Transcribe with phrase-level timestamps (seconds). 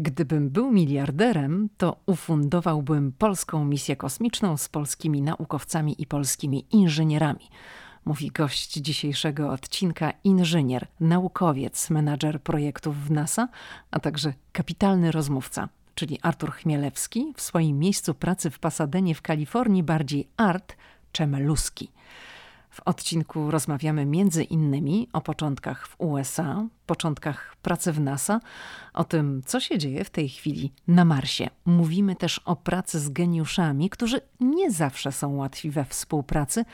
[0.00, 7.48] Gdybym był miliarderem, to ufundowałbym polską misję kosmiczną z polskimi naukowcami i polskimi inżynierami.
[8.04, 13.48] Mówi gość dzisiejszego odcinka inżynier, naukowiec, menadżer projektów w NASA,
[13.90, 19.82] a także kapitalny rozmówca, czyli Artur Chmielewski, w swoim miejscu pracy w Pasadenie w Kalifornii
[19.82, 20.76] bardziej Art
[21.12, 21.90] Czemeluski.
[22.78, 28.40] W odcinku rozmawiamy między innymi o początkach w USA, początkach pracy w NASA,
[28.94, 31.50] o tym, co się dzieje w tej chwili na Marsie.
[31.64, 36.64] Mówimy też o pracy z geniuszami, którzy nie zawsze są łatwi we współpracy,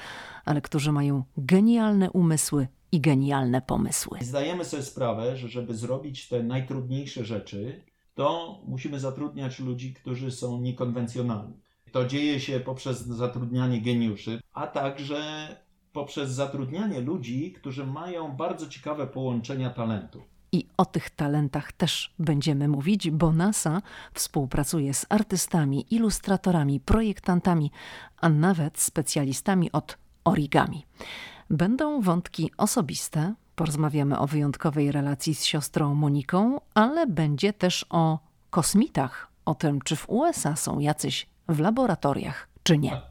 [0.45, 4.19] ale którzy mają genialne umysły i genialne pomysły.
[4.23, 10.61] Zdajemy sobie sprawę, że żeby zrobić te najtrudniejsze rzeczy, to musimy zatrudniać ludzi, którzy są
[10.61, 11.55] niekonwencjonalni.
[11.93, 15.49] To dzieje się poprzez zatrudnianie geniuszy, a także
[15.95, 20.23] poprzez zatrudnianie ludzi, którzy mają bardzo ciekawe połączenia talentu.
[20.53, 23.83] I o tych talentach też będziemy mówić, bo NASA
[24.15, 27.71] współpracuje z artystami, ilustratorami, projektantami,
[28.21, 30.87] a nawet specjalistami od origami.
[31.51, 38.19] Będą wątki osobiste, porozmawiamy o wyjątkowej relacji z siostrą Moniką, ale będzie też o
[38.51, 43.01] kosmitach, o tym, czy w USA są jacyś w laboratoriach, czy nie.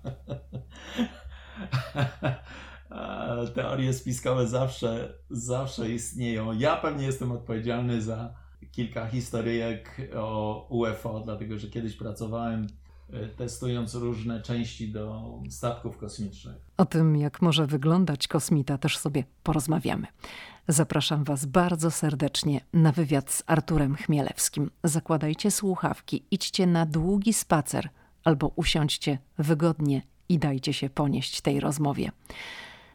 [3.55, 6.51] teorie spiskowe zawsze, zawsze istnieją.
[6.51, 8.33] Ja pewnie jestem odpowiedzialny za
[8.71, 12.67] kilka historyjek o UFO, dlatego że kiedyś pracowałem
[13.13, 16.55] e, testując różne części do statków kosmicznych.
[16.77, 20.07] O tym, jak może wyglądać kosmita, też sobie porozmawiamy.
[20.67, 24.71] Zapraszam Was bardzo serdecznie na wywiad z Arturem Chmielewskim.
[24.83, 27.89] Zakładajcie słuchawki, idźcie na długi spacer
[28.23, 32.11] albo usiądźcie wygodnie i dajcie się ponieść tej rozmowie.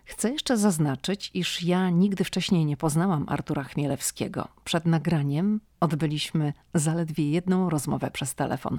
[0.09, 4.48] Chcę jeszcze zaznaczyć, iż ja nigdy wcześniej nie poznałam Artura Chmielewskiego.
[4.64, 8.79] Przed nagraniem odbyliśmy zaledwie jedną rozmowę przez telefon.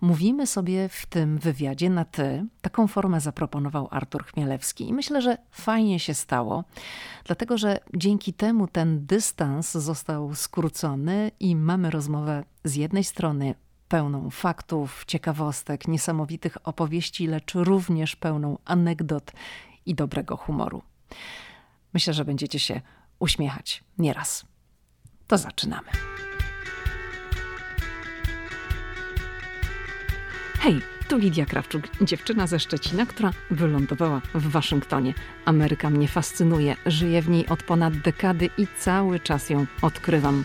[0.00, 2.46] Mówimy sobie w tym wywiadzie na ty.
[2.60, 6.64] Taką formę zaproponował Artur Chmielewski i myślę, że fajnie się stało,
[7.24, 13.54] dlatego że dzięki temu ten dystans został skrócony i mamy rozmowę z jednej strony
[13.88, 19.32] pełną faktów, ciekawostek, niesamowitych opowieści, lecz również pełną anegdot
[19.86, 20.82] i dobrego humoru.
[21.94, 22.80] Myślę, że będziecie się
[23.18, 24.44] uśmiechać nieraz.
[25.26, 25.88] To zaczynamy.
[30.60, 35.14] Hej, tu Lidia Krawczuk, dziewczyna ze Szczecina, która wylądowała w Waszyngtonie.
[35.44, 40.44] Ameryka mnie fascynuje, żyję w niej od ponad dekady i cały czas ją odkrywam.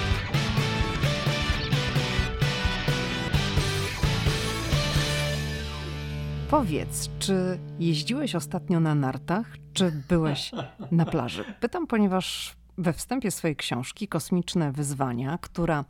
[6.51, 10.51] Powiedz, czy jeździłeś ostatnio na nartach, czy byłeś
[10.91, 11.43] na plaży?
[11.59, 15.85] Pytam, ponieważ we wstępie swojej książki Kosmiczne Wyzwania, która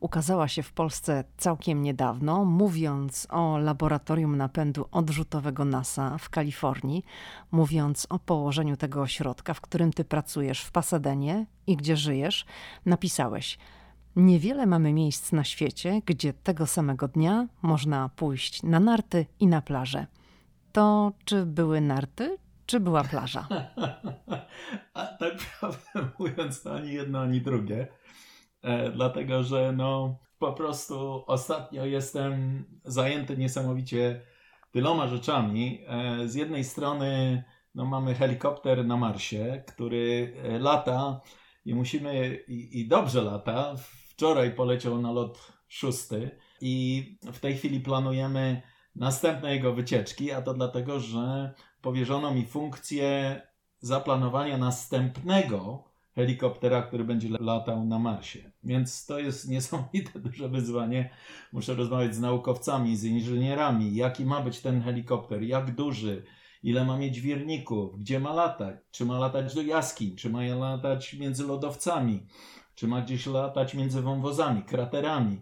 [0.00, 7.04] ukazała się w Polsce całkiem niedawno, mówiąc o laboratorium napędu odrzutowego NASA w Kalifornii,
[7.50, 12.46] mówiąc o położeniu tego ośrodka, w którym ty pracujesz w Pasadenie i gdzie żyjesz,
[12.86, 13.58] napisałeś:
[14.16, 19.62] Niewiele mamy miejsc na świecie, gdzie tego samego dnia można pójść na narty i na
[19.62, 20.06] plażę.
[20.72, 23.48] To czy były narty, czy była plaża?
[24.94, 27.88] A tak prawdę mówiąc, to ani jedno, ani drugie.
[28.62, 34.20] E, dlatego, że no po prostu ostatnio jestem zajęty niesamowicie
[34.72, 35.84] tyloma rzeczami.
[35.86, 37.44] E, z jednej strony
[37.74, 41.20] no, mamy helikopter na Marsie, który e, lata
[41.64, 43.74] i musimy, i, i dobrze lata.
[44.20, 48.62] Wczoraj poleciał na lot szósty i w tej chwili planujemy
[48.96, 53.40] następne jego wycieczki, a to dlatego, że powierzono mi funkcję
[53.78, 55.84] zaplanowania następnego
[56.14, 58.52] helikoptera, który będzie latał na Marsie.
[58.64, 61.10] Więc to jest niesamowite duże wyzwanie.
[61.52, 66.22] Muszę rozmawiać z naukowcami, z inżynierami, jaki ma być ten helikopter, jak duży,
[66.62, 71.14] ile ma mieć wirników, gdzie ma latać, czy ma latać do jaskiń, czy ma latać
[71.14, 72.26] między lodowcami,
[72.80, 75.40] czy ma gdzieś latać między wąwozami, kraterami.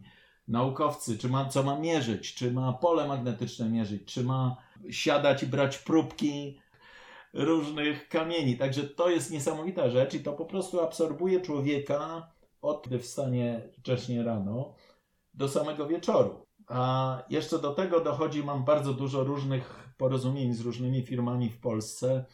[0.49, 4.57] Naukowcy, czy ma co ma mierzyć, czy ma pole magnetyczne mierzyć, czy ma
[4.91, 6.61] siadać i brać próbki
[7.33, 8.57] różnych kamieni.
[8.57, 12.31] Także to jest niesamowita rzecz i to po prostu absorbuje człowieka
[12.63, 14.75] od wstanie wcześnie rano
[15.35, 16.47] do samego wieczoru.
[16.69, 22.25] A jeszcze do tego dochodzi, mam bardzo dużo różnych porozumień z różnymi firmami w Polsce,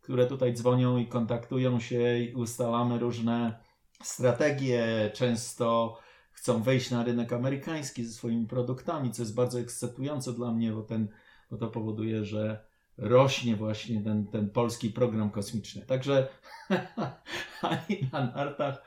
[0.00, 3.65] które tutaj dzwonią i kontaktują się i ustalamy różne
[4.02, 5.10] strategie.
[5.14, 5.98] Często
[6.32, 10.82] chcą wejść na rynek amerykański ze swoimi produktami, co jest bardzo ekscytujące dla mnie, bo,
[10.82, 11.08] ten,
[11.50, 12.66] bo to powoduje, że
[12.98, 15.82] rośnie właśnie ten, ten polski program kosmiczny.
[15.82, 16.28] Także
[17.62, 18.82] ani na nartach,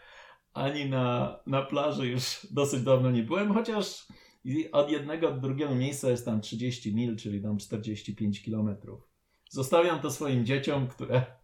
[0.54, 4.08] ani na, na plaży już dosyć dawno nie byłem, chociaż
[4.72, 9.10] od jednego do drugiego miejsca jest tam 30 mil, czyli tam 45 kilometrów.
[9.50, 11.39] Zostawiam to swoim dzieciom, które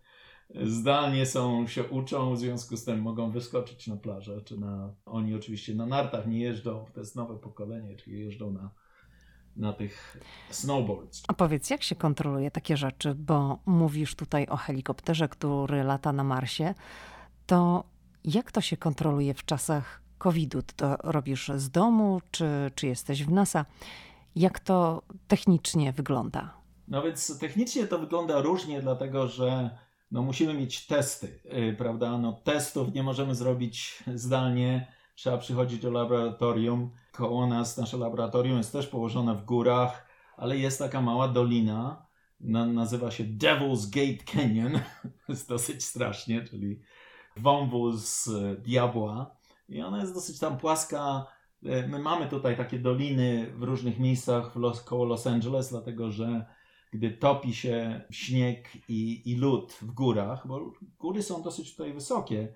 [0.64, 5.36] zdalnie są, się uczą, w związku z tym mogą wyskoczyć na plażę, czy na, oni
[5.36, 8.70] oczywiście na nartach nie jeżdżą, to jest nowe pokolenie, czyli jeżdżą na,
[9.56, 10.18] na tych
[10.50, 11.24] snowboards.
[11.28, 16.24] A powiedz, jak się kontroluje takie rzeczy, bo mówisz tutaj o helikopterze, który lata na
[16.24, 16.74] Marsie,
[17.46, 17.84] to
[18.24, 20.62] jak to się kontroluje w czasach COVID-u?
[20.76, 23.66] To robisz z domu, czy, czy jesteś w NASA?
[24.36, 26.54] Jak to technicznie wygląda?
[26.88, 29.78] No więc technicznie to wygląda różnie, dlatego że
[30.12, 32.18] no musimy mieć testy, yy, prawda?
[32.18, 36.92] No testów nie możemy zrobić zdalnie, trzeba przychodzić do laboratorium.
[37.12, 40.08] Koło nas nasze laboratorium jest też położone w górach,
[40.38, 42.06] ale jest taka mała dolina,
[42.40, 44.80] na, nazywa się Devil's Gate Canyon,
[45.30, 46.82] jest dosyć strasznie, czyli
[47.38, 49.36] wąwóz diabła
[49.70, 51.26] i ona jest dosyć tam płaska.
[51.66, 56.12] E, my mamy tutaj takie doliny w różnych miejscach w Los, koło Los Angeles, dlatego
[56.12, 56.46] że
[56.94, 62.56] gdy topi się śnieg i, i lód w górach, bo góry są dosyć tutaj wysokie,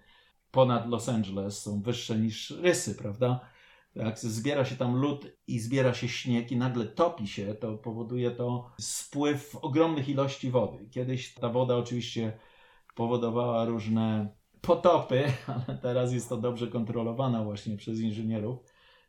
[0.52, 3.40] ponad Los Angeles, są wyższe niż rysy, prawda?
[3.96, 8.32] Jak zbiera się tam lód i zbiera się śnieg i nagle topi się, to powoduje
[8.32, 10.90] to spływ ogromnych ilości wody.
[10.92, 12.38] Kiedyś ta woda oczywiście
[12.96, 14.30] powodowała różne
[14.62, 15.24] potopy,
[15.68, 18.60] ale teraz jest to dobrze kontrolowana właśnie przez inżynierów.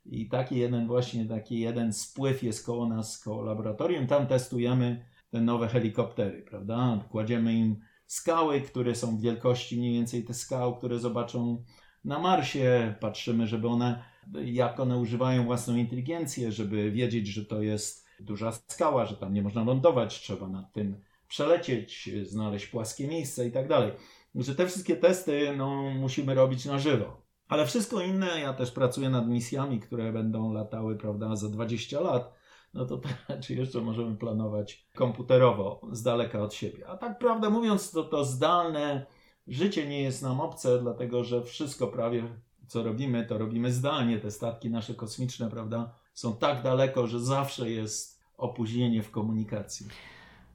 [0.06, 4.06] I taki jeden właśnie, taki jeden spływ jest koło nas, koło laboratorium.
[4.06, 7.05] Tam testujemy te nowe helikoptery, prawda?
[7.11, 11.65] Kładziemy im skały, które są w wielkości mniej więcej te skał, które zobaczą
[12.05, 12.94] na Marsie.
[13.00, 14.05] Patrzymy, żeby one,
[14.44, 19.43] jak one używają własną inteligencję, żeby wiedzieć, że to jest duża skała, że tam nie
[19.43, 23.93] można lądować, trzeba nad tym przelecieć, znaleźć płaskie miejsce i tak dalej
[24.35, 27.21] że te wszystkie testy no, musimy robić na żywo.
[27.49, 32.35] Ale wszystko inne, ja też pracuję nad misjami, które będą latały, prawda, za 20 lat,
[32.75, 33.00] no to
[33.43, 36.88] czy jeszcze możemy planować komputerowo, z daleka od siebie.
[36.88, 39.06] A tak prawdę mówiąc, to, to zdalne
[39.46, 42.25] życie nie jest nam obce, dlatego że wszystko prawie,
[42.67, 44.19] co robimy, to robimy zdalnie.
[44.19, 49.87] Te statki nasze kosmiczne, prawda, są tak daleko, że zawsze jest opóźnienie w komunikacji.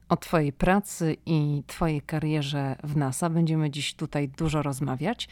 [0.08, 5.28] O Twojej pracy i Twojej karierze w NASA będziemy dziś tutaj dużo rozmawiać,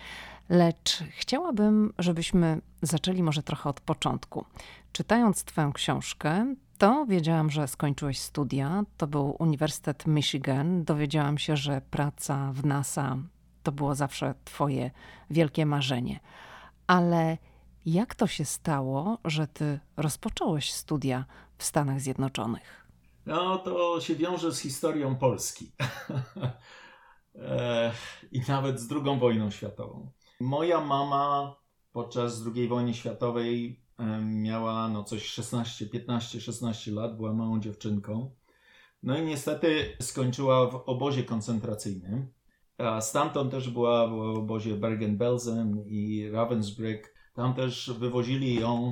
[0.48, 4.44] lecz chciałabym, żebyśmy zaczęli może trochę od początku.
[4.92, 8.85] Czytając Twoją książkę, to wiedziałam, że skończyłeś studia.
[8.97, 10.85] To był Uniwersytet Michigan.
[10.85, 13.17] Dowiedziałam się, że praca w NASA
[13.62, 14.91] to było zawsze Twoje
[15.31, 16.21] wielkie marzenie.
[16.87, 17.38] Ale
[17.87, 21.25] jak to się stało, że Ty rozpocząłeś studia
[21.59, 22.87] w Stanach Zjednoczonych?
[23.26, 25.73] No to się wiąże z historią Polski.
[27.38, 27.93] E,
[28.32, 30.11] I nawet z II wojną światową.
[30.41, 31.56] Moja mama
[31.93, 33.83] podczas II wojny światowej
[34.23, 38.31] miała no coś 16, 15, 16 lat, była małą dziewczynką.
[39.02, 42.32] No i niestety skończyła w obozie koncentracyjnym.
[42.79, 47.00] A stamtąd też była w obozie Bergen-Belsen i Ravensbrück.
[47.35, 48.90] Tam też wywozili ją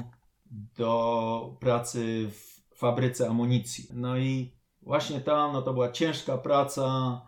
[0.50, 3.88] do pracy w fabryce amunicji.
[3.95, 7.21] No i właśnie tam, no to była ciężka praca,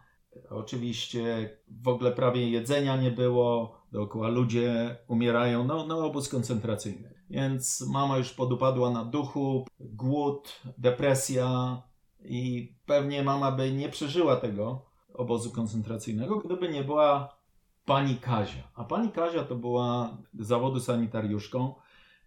[0.50, 7.13] oczywiście w ogóle prawie jedzenia nie było, dookoła ludzie umierają, no, no obóz koncentracyjny.
[7.30, 11.82] Więc mama już podupadła na duchu, głód, depresja
[12.24, 14.82] i pewnie mama by nie przeżyła tego
[15.14, 17.36] obozu koncentracyjnego, gdyby nie była
[17.84, 18.62] pani Kazia.
[18.74, 21.74] A pani Kazia to była zawodu sanitariuszką.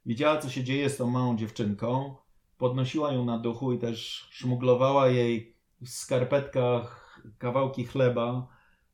[0.06, 2.16] Widziała, co się dzieje z tą małą dziewczynką
[2.58, 8.48] podnosiła ją na duchu i też szmuglowała jej w skarpetkach kawałki chleba,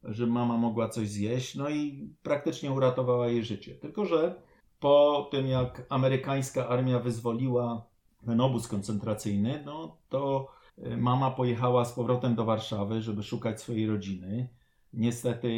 [0.04, 3.76] żeby mama mogła coś zjeść, no i praktycznie uratowała jej życie.
[3.76, 4.42] Tylko, że
[4.84, 7.86] po tym jak amerykańska armia wyzwoliła
[8.26, 10.48] ten obóz koncentracyjny, no to
[10.78, 14.50] y, mama pojechała z powrotem do Warszawy, żeby szukać swojej rodziny.
[14.94, 15.50] Niestety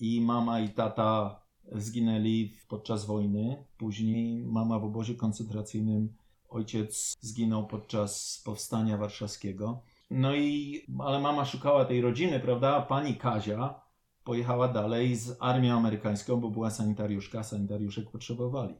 [0.00, 1.40] i mama i tata
[1.72, 3.64] zginęli podczas wojny.
[3.78, 6.14] Później mama w obozie koncentracyjnym
[6.48, 9.82] Ojciec zginął podczas powstania warszawskiego.
[10.10, 12.80] No i, ale mama szukała tej rodziny, prawda?
[12.82, 13.85] Pani Kazia
[14.26, 18.74] pojechała dalej z armią amerykańską, bo była sanitariuszka, sanitariuszek potrzebowali.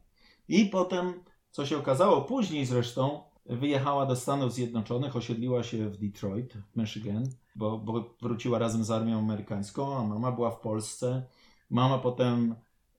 [0.47, 1.13] I potem,
[1.51, 7.23] co się okazało później zresztą, wyjechała do Stanów Zjednoczonych, osiedliła się w Detroit, Michigan.
[7.55, 11.23] bo, bo wróciła razem z armią amerykańską, a mama była w Polsce.
[11.69, 12.55] Mama potem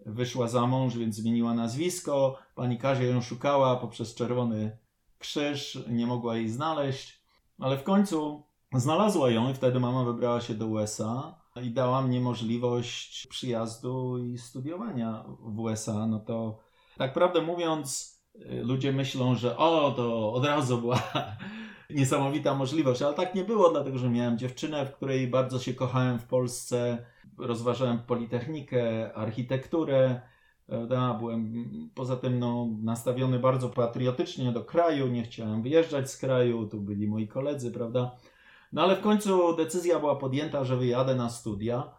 [0.07, 2.39] wyszła za mąż, więc zmieniła nazwisko.
[2.55, 4.79] Pani Kazia ją szukała poprzez Czerwony
[5.19, 7.23] Krzyż, nie mogła jej znaleźć,
[7.59, 8.43] ale w końcu
[8.75, 14.39] znalazła ją i wtedy mama wybrała się do USA i dała mnie możliwość przyjazdu i
[14.39, 16.07] studiowania w USA.
[16.07, 16.59] No to
[16.97, 18.19] tak prawdę mówiąc,
[18.63, 21.03] ludzie myślą, że o, to od razu była
[21.91, 26.19] niesamowita możliwość, ale tak nie było, dlatego że miałem dziewczynę, w której bardzo się kochałem
[26.19, 27.07] w Polsce,
[27.39, 30.21] rozważałem politechnikę, architekturę,
[30.67, 31.15] prawda?
[31.15, 31.55] Byłem
[31.95, 37.09] poza tym no, nastawiony bardzo patriotycznie do kraju, nie chciałem wyjeżdżać z kraju, tu byli
[37.09, 38.17] moi koledzy, prawda?
[38.73, 41.91] No ale w końcu decyzja była podjęta, że wyjadę na studia.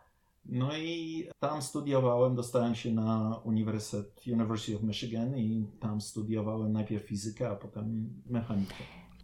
[0.45, 7.05] No i tam studiowałem, dostałem się na Uniwersytet University of Michigan i tam studiowałem najpierw
[7.05, 8.73] fizykę, a potem mechanikę.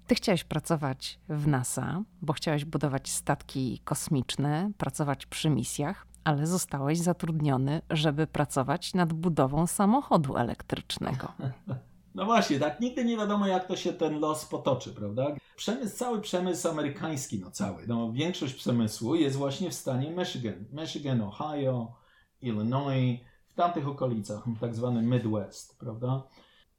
[0.07, 6.99] Ty chciałeś pracować w NASA, bo chciałeś budować statki kosmiczne, pracować przy misjach, ale zostałeś
[6.99, 11.27] zatrudniony, żeby pracować nad budową samochodu elektrycznego.
[12.15, 15.35] No właśnie, tak nigdy nie wiadomo, jak to się ten los potoczy, prawda?
[15.55, 20.65] Przemysł, cały przemysł amerykański, no cały, no większość przemysłu jest właśnie w stanie Michigan.
[20.71, 21.93] Michigan, Ohio,
[22.41, 23.19] Illinois,
[23.49, 26.23] w tamtych okolicach, tak zwany Midwest, prawda?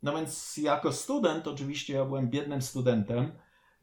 [0.02, 3.32] No więc jako student, oczywiście ja byłem biednym studentem,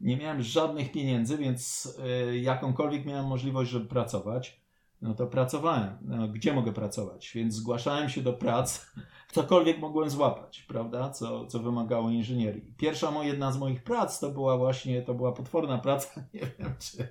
[0.01, 1.85] nie miałem żadnych pieniędzy, więc
[2.31, 4.62] y, jakąkolwiek miałem możliwość, żeby pracować,
[5.03, 5.97] no to pracowałem.
[6.01, 7.31] No, gdzie mogę pracować?
[7.35, 8.85] Więc zgłaszałem się do prac,
[9.31, 11.09] cokolwiek mogłem złapać, prawda?
[11.09, 12.73] Co, co wymagało inżynierii.
[12.77, 16.75] Pierwsza moja, jedna z moich prac to była właśnie, to była potworna praca, nie wiem
[16.79, 17.07] czy,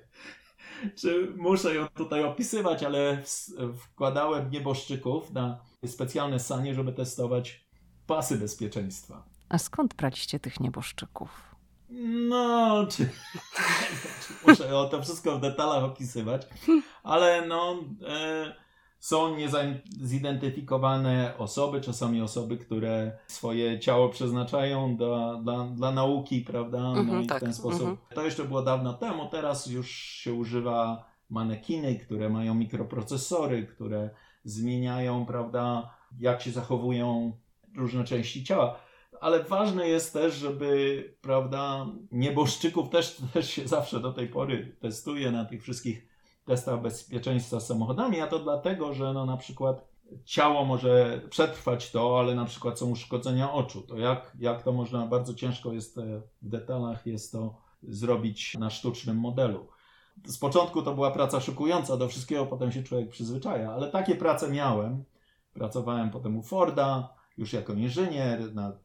[0.95, 3.23] czy muszę ją tutaj opisywać, ale
[3.79, 7.65] wkładałem nieboszczyków na specjalne sanie, żeby testować
[8.07, 9.23] pasy bezpieczeństwa.
[9.49, 11.52] A skąd braliście tych nieboszczyków?
[12.29, 13.09] No, czy,
[14.47, 16.47] muszę o to wszystko w detalach opisywać,
[17.03, 17.75] ale no,
[18.07, 18.55] e,
[18.99, 26.79] są niezidentyfikowane osoby, czasami osoby, które swoje ciało przeznaczają do, dla, dla nauki, prawda?
[26.79, 27.37] No mm-hmm, i tak.
[27.37, 27.89] w ten sposób.
[27.89, 28.15] Mm-hmm.
[28.15, 34.09] To jeszcze było dawno temu, teraz już się używa manekiny, które mają mikroprocesory, które
[34.43, 37.37] zmieniają, prawda, jak się zachowują
[37.77, 38.79] różne części ciała.
[39.23, 45.31] Ale ważne jest też, żeby, prawda, nieboszczyków też, też się zawsze do tej pory testuje
[45.31, 46.07] na tych wszystkich
[46.45, 49.87] testach bezpieczeństwa samochodami, a to dlatego, że no na przykład
[50.25, 53.81] ciało może przetrwać to, ale na przykład są uszkodzenia oczu.
[53.81, 58.69] To jak, jak to można, bardzo ciężko jest e, w detalach jest to zrobić na
[58.69, 59.67] sztucznym modelu.
[60.25, 64.51] Z początku to była praca szokująca do wszystkiego, potem się człowiek przyzwyczaja, ale takie prace
[64.51, 65.03] miałem.
[65.53, 68.39] Pracowałem potem u Forda, już jako inżynier,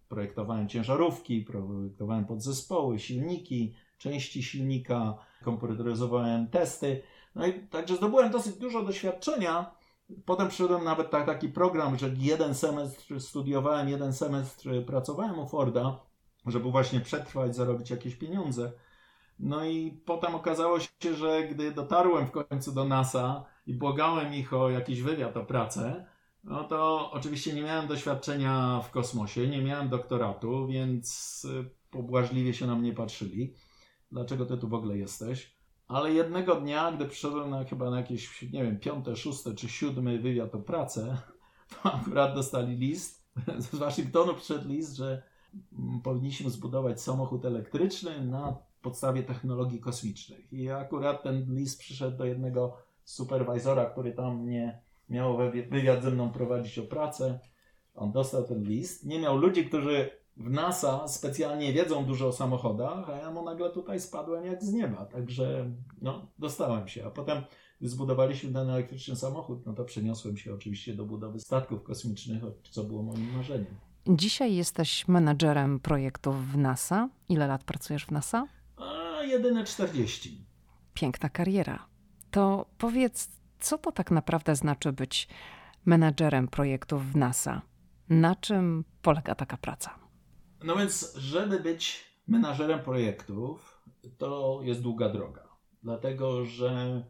[0.08, 5.14] projektowałem ciężarówki, projektowałem podzespoły, silniki, części silnika,
[5.44, 7.02] komputeryzowałem testy.
[7.34, 9.70] No i także zdobyłem dosyć dużo doświadczenia.
[10.24, 16.00] Potem przyszedłem nawet tak, taki program, że jeden semestr studiowałem, jeden semestr pracowałem u Forda,
[16.46, 18.72] żeby właśnie przetrwać, zarobić jakieś pieniądze.
[19.38, 24.52] No i potem okazało się, że gdy dotarłem w końcu do NASA i błagałem ich
[24.52, 26.06] o jakiś wywiad, o pracę,
[26.48, 31.46] no to oczywiście nie miałem doświadczenia w kosmosie, nie miałem doktoratu, więc
[31.90, 33.54] pobłażliwie się na mnie patrzyli.
[34.12, 35.58] Dlaczego ty tu w ogóle jesteś?
[35.88, 40.18] Ale jednego dnia, gdy przyszedłem na chyba na jakieś, nie wiem, piąte, szóste czy siódmy
[40.18, 41.18] wywiad o pracę,
[41.82, 43.28] to akurat dostali list,
[43.58, 45.22] z Waszyngtonu przyszedł list, że
[46.02, 50.52] powinniśmy zbudować samochód elektryczny na podstawie technologii kosmicznych.
[50.52, 55.36] I akurat ten list przyszedł do jednego superwizora, który tam mnie miał
[55.70, 57.38] wywiad ze mną prowadzić o pracę.
[57.94, 59.06] On dostał ten list.
[59.06, 63.70] Nie miał ludzi, którzy w NASA specjalnie wiedzą dużo o samochodach, a ja mu nagle
[63.70, 65.04] tutaj spadłem jak z nieba.
[65.04, 65.70] Także
[66.02, 67.06] no, dostałem się.
[67.06, 67.42] A potem,
[67.80, 73.02] zbudowaliśmy ten elektryczny samochód, no to przeniosłem się oczywiście do budowy statków kosmicznych, co było
[73.02, 73.74] moim marzeniem.
[74.08, 77.08] Dzisiaj jesteś menadżerem projektów w NASA.
[77.28, 78.46] Ile lat pracujesz w NASA?
[78.76, 80.44] A, jedyne 40.
[80.94, 81.86] Piękna kariera.
[82.30, 83.28] To powiedz,
[83.60, 85.28] co to tak naprawdę znaczy być
[85.84, 87.62] menadżerem projektów w NASA?
[88.08, 89.98] Na czym polega taka praca?
[90.64, 93.82] No więc, żeby być menadżerem projektów,
[94.18, 95.48] to jest długa droga.
[95.82, 97.02] Dlatego, że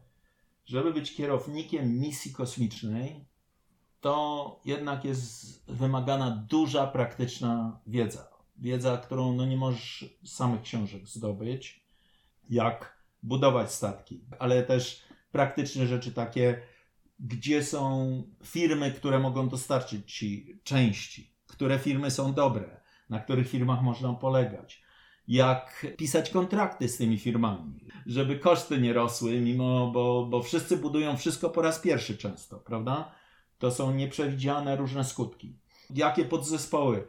[0.65, 3.25] żeby być kierownikiem misji kosmicznej,
[4.01, 8.29] to jednak jest wymagana duża praktyczna wiedza.
[8.57, 11.85] Wiedza, którą no nie możesz samych książek zdobyć,
[12.49, 16.61] jak budować statki, ale też praktyczne rzeczy takie,
[17.19, 23.81] gdzie są firmy, które mogą dostarczyć ci części, które firmy są dobre, na których firmach
[23.81, 24.81] można polegać,
[25.27, 31.17] jak pisać kontrakty z tymi firmami, żeby koszty nie rosły, mimo, bo, bo wszyscy budują
[31.17, 33.11] wszystko po raz pierwszy często, prawda?
[33.57, 35.55] To są nieprzewidziane różne skutki.
[35.89, 37.07] Jakie podzespoły?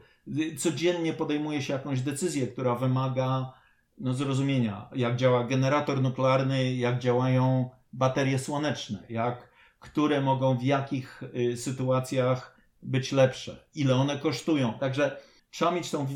[0.59, 3.53] Codziennie podejmuje się jakąś decyzję, która wymaga
[3.99, 11.23] no, zrozumienia, jak działa generator nuklearny, jak działają baterie słoneczne, jak, które mogą w jakich
[11.23, 14.79] y, sytuacjach być lepsze, ile one kosztują.
[14.79, 15.17] Także
[15.51, 16.07] trzeba mieć tą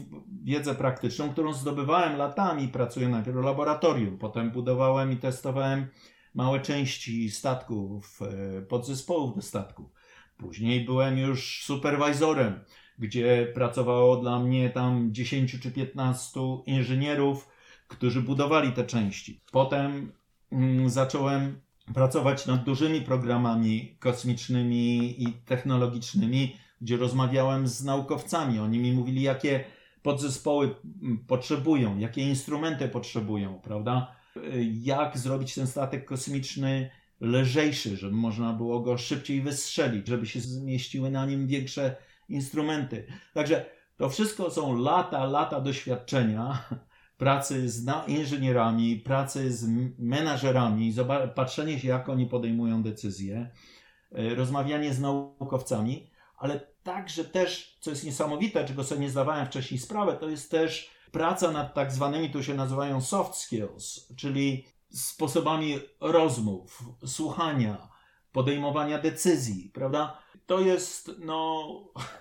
[0.44, 2.68] wiedzę praktyczną, którą zdobywałem latami.
[2.68, 5.86] Pracuję najpierw w laboratorium, potem budowałem i testowałem
[6.34, 8.20] małe części statków,
[8.58, 9.86] y, podzespołów do statków.
[10.36, 12.64] Później byłem już superwajzorem,
[12.98, 17.48] gdzie pracowało dla mnie tam 10 czy 15 inżynierów,
[17.88, 19.40] którzy budowali te części.
[19.52, 20.12] Potem
[20.86, 21.60] zacząłem
[21.94, 28.58] pracować nad dużymi programami kosmicznymi i technologicznymi, gdzie rozmawiałem z naukowcami.
[28.58, 29.64] Oni mi mówili, jakie
[30.02, 34.16] podzespoły mm, potrzebują, jakie instrumenty potrzebują, prawda?
[34.82, 41.10] Jak zrobić ten statek kosmiczny lżejszy, żeby można było go szybciej wystrzelić, żeby się zmieściły
[41.10, 41.96] na nim większe
[42.28, 43.06] instrumenty.
[43.34, 46.64] Także to wszystko są lata, lata doświadczenia
[47.16, 49.68] pracy z inżynierami, pracy z
[49.98, 50.94] menażerami,
[51.34, 53.50] patrzenie się, jak oni podejmują decyzje,
[54.12, 59.80] e, rozmawianie z naukowcami, ale także też, co jest niesamowite, czego sobie nie zdawałem wcześniej
[59.80, 65.78] sprawę, to jest też praca nad tak zwanymi, tu się nazywają soft skills, czyli sposobami
[66.00, 67.88] rozmów, słuchania,
[68.32, 70.23] podejmowania decyzji, prawda?
[70.46, 71.68] To jest no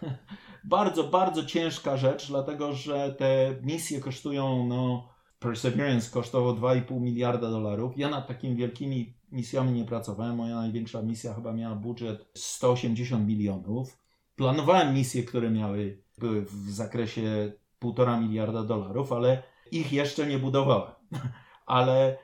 [0.64, 7.98] bardzo, bardzo ciężka rzecz, dlatego że te misje kosztują no Perseverance kosztowało 2,5 miliarda dolarów.
[7.98, 10.36] Ja nad takimi wielkimi misjami nie pracowałem.
[10.36, 13.98] Moja największa misja chyba miała budżet 180 milionów.
[14.36, 20.92] Planowałem misje, które miały były w zakresie 1,5 miliarda dolarów, ale ich jeszcze nie budowałem.
[21.66, 22.18] ale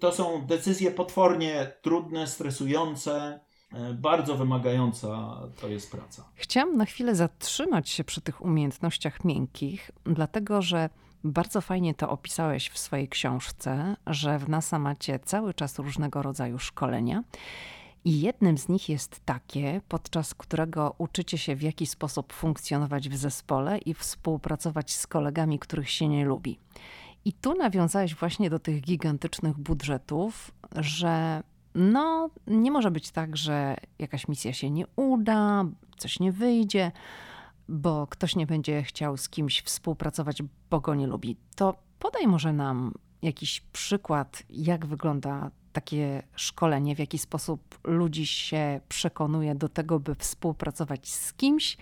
[0.00, 3.40] to są decyzje potwornie trudne, stresujące,
[3.94, 6.24] bardzo wymagająca to jest praca.
[6.34, 10.90] Chciałam na chwilę zatrzymać się przy tych umiejętnościach miękkich, dlatego że
[11.24, 16.58] bardzo fajnie to opisałeś w swojej książce, że w NASA macie cały czas różnego rodzaju
[16.58, 17.22] szkolenia.
[18.04, 23.16] I jednym z nich jest takie, podczas którego uczycie się w jaki sposób funkcjonować w
[23.16, 26.58] zespole i współpracować z kolegami, których się nie lubi.
[27.24, 31.42] I tu nawiązałeś właśnie do tych gigantycznych budżetów, że
[31.74, 35.64] no, nie może być tak, że jakaś misja się nie uda,
[35.96, 36.92] coś nie wyjdzie,
[37.68, 41.36] bo ktoś nie będzie chciał z kimś współpracować, bo go nie lubi.
[41.56, 48.80] To podaj może nam jakiś przykład, jak wygląda takie szkolenie, w jaki sposób ludzi się
[48.88, 51.76] przekonuje do tego, by współpracować z kimś,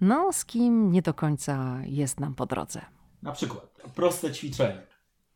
[0.00, 2.80] no, z kim nie do końca jest nam po drodze.
[3.22, 4.82] Na przykład, proste ćwiczenie.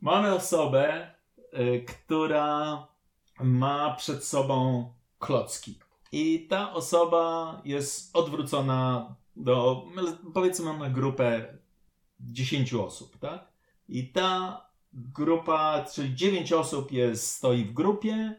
[0.01, 2.87] Mamy osobę, y, która
[3.41, 5.79] ma przed sobą klocki.
[6.13, 9.85] I ta osoba jest odwrócona do,
[10.35, 11.59] powiedzmy, mamy grupę
[12.21, 13.53] 10 osób, tak?
[13.89, 14.61] I ta
[14.93, 18.37] grupa, czyli 9 osób jest, stoi w grupie,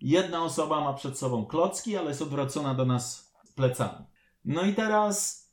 [0.00, 4.04] jedna osoba ma przed sobą klocki, ale jest odwrócona do nas plecami.
[4.44, 5.46] No i teraz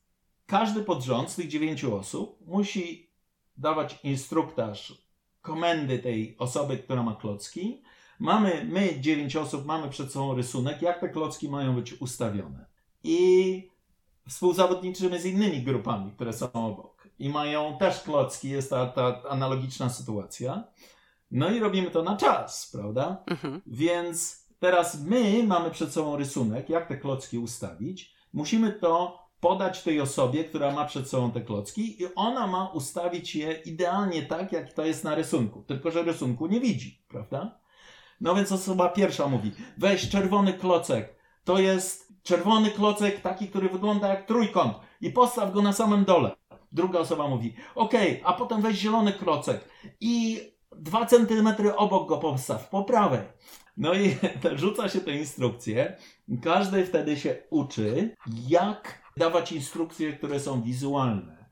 [0.46, 3.10] każdy podrząd z tych 9 osób musi
[3.58, 4.94] dawać instruktaż
[5.42, 7.84] komendy tej osoby, która ma klocki.
[8.20, 12.66] Mamy, my, dziewięć osób, mamy przed sobą rysunek, jak te klocki mają być ustawione.
[13.04, 13.70] I
[14.30, 17.08] współzawodniczymy z innymi grupami, które są obok.
[17.20, 20.64] I mają też klocki, jest ta, ta analogiczna sytuacja.
[21.32, 23.24] No i robimy to na czas, prawda?
[23.28, 23.62] Mhm.
[23.68, 28.14] Więc teraz my mamy przed sobą rysunek, jak te klocki ustawić.
[28.34, 33.36] Musimy to podać tej osobie, która ma przed sobą te klocki i ona ma ustawić
[33.36, 35.64] je idealnie tak, jak to jest na rysunku.
[35.64, 37.60] Tylko, że rysunku nie widzi, prawda?
[38.22, 41.16] No więc osoba pierwsza mówi, weź czerwony klocek.
[41.44, 46.36] To jest czerwony klocek taki, który wygląda jak trójkąt i postaw go na samym dole.
[46.72, 49.70] Druga osoba mówi, ok, a potem weź zielony klocek
[50.02, 50.42] i
[50.76, 53.22] dwa centymetry obok go postaw, po prawej.
[53.78, 54.16] No i
[54.56, 55.98] rzuca się te instrukcje.
[56.44, 58.16] Każdy wtedy się uczy,
[58.48, 61.46] jak dawać instrukcje, które są wizualne,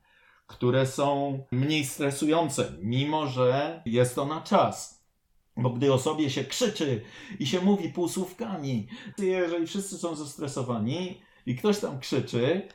[0.46, 5.01] które są mniej stresujące, mimo że jest to na czas.
[5.56, 7.02] Bo gdy osobie się krzyczy
[7.38, 8.88] i się mówi półsłówkami,
[9.18, 12.68] jeżeli wszyscy są zestresowani i ktoś tam krzyczy,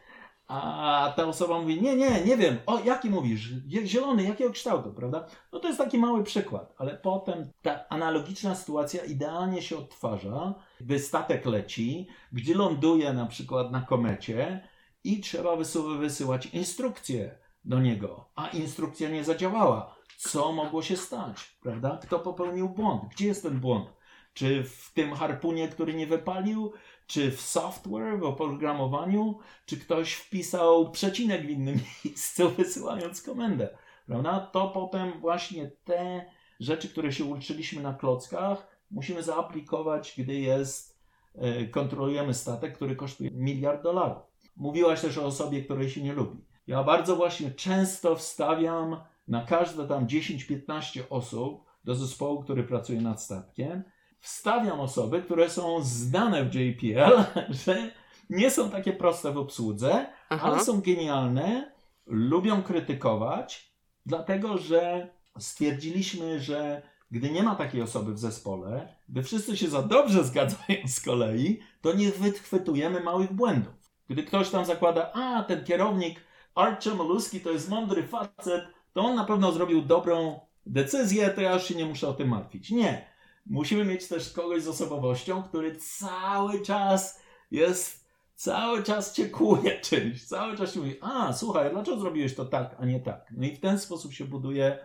[0.47, 3.53] a ta osoba mówi, nie, nie, nie wiem, o jaki mówisz,
[3.85, 5.27] zielony, jakiego kształtu, prawda?
[5.51, 10.99] No to jest taki mały przykład, ale potem ta analogiczna sytuacja idealnie się odtwarza, gdy
[10.99, 14.67] statek leci, gdzie ląduje na przykład na komecie
[15.03, 15.55] i trzeba
[15.99, 19.96] wysyłać instrukcję do niego, a instrukcja nie zadziałała.
[20.17, 22.00] Co mogło się stać, prawda?
[22.02, 23.04] Kto popełnił błąd?
[23.12, 23.89] Gdzie jest ten błąd?
[24.34, 26.74] Czy w tym harpunie, który nie wypalił?
[27.08, 29.39] Czy w software, w oprogramowaniu?
[29.65, 33.78] Czy ktoś wpisał przecinek w innym miejscu, wysyłając komendę?
[34.06, 34.39] Prawda?
[34.39, 36.26] To potem właśnie te
[36.60, 41.00] rzeczy, które się uczyliśmy na klockach, musimy zaaplikować, gdy jest,
[41.36, 44.24] e, kontrolujemy statek, który kosztuje miliard dolarów.
[44.56, 46.46] Mówiłaś też o osobie, której się nie lubi.
[46.67, 53.23] Ja bardzo właśnie często wstawiam na każde tam 10-15 osób do zespołu, który pracuje nad
[53.23, 53.83] statkiem,
[54.19, 57.23] wstawiam osoby, które są znane w JPL,
[57.65, 57.91] że
[58.29, 60.47] nie są takie proste w obsłudze, Aha.
[60.47, 61.71] ale są genialne,
[62.05, 63.73] lubią krytykować,
[64.05, 65.09] dlatego że
[65.39, 70.87] stwierdziliśmy, że gdy nie ma takiej osoby w zespole, gdy wszyscy się za dobrze zgadzają
[70.87, 73.73] z kolei, to nie wychwytujemy małych błędów.
[74.09, 76.19] Gdy ktoś tam zakłada, a ten kierownik
[76.55, 81.53] Archer Moluski to jest mądry facet, to on na pewno zrobił dobrą decyzję, to ja
[81.53, 82.71] już się nie muszę o tym martwić.
[82.71, 83.07] Nie.
[83.45, 90.57] Musimy mieć też kogoś z osobowością, który cały czas jest, cały czas ciekuje czymś, cały
[90.57, 93.33] czas mówi, a słuchaj, dlaczego zrobiłeś to tak, a nie tak?
[93.38, 94.79] No i w ten sposób się buduje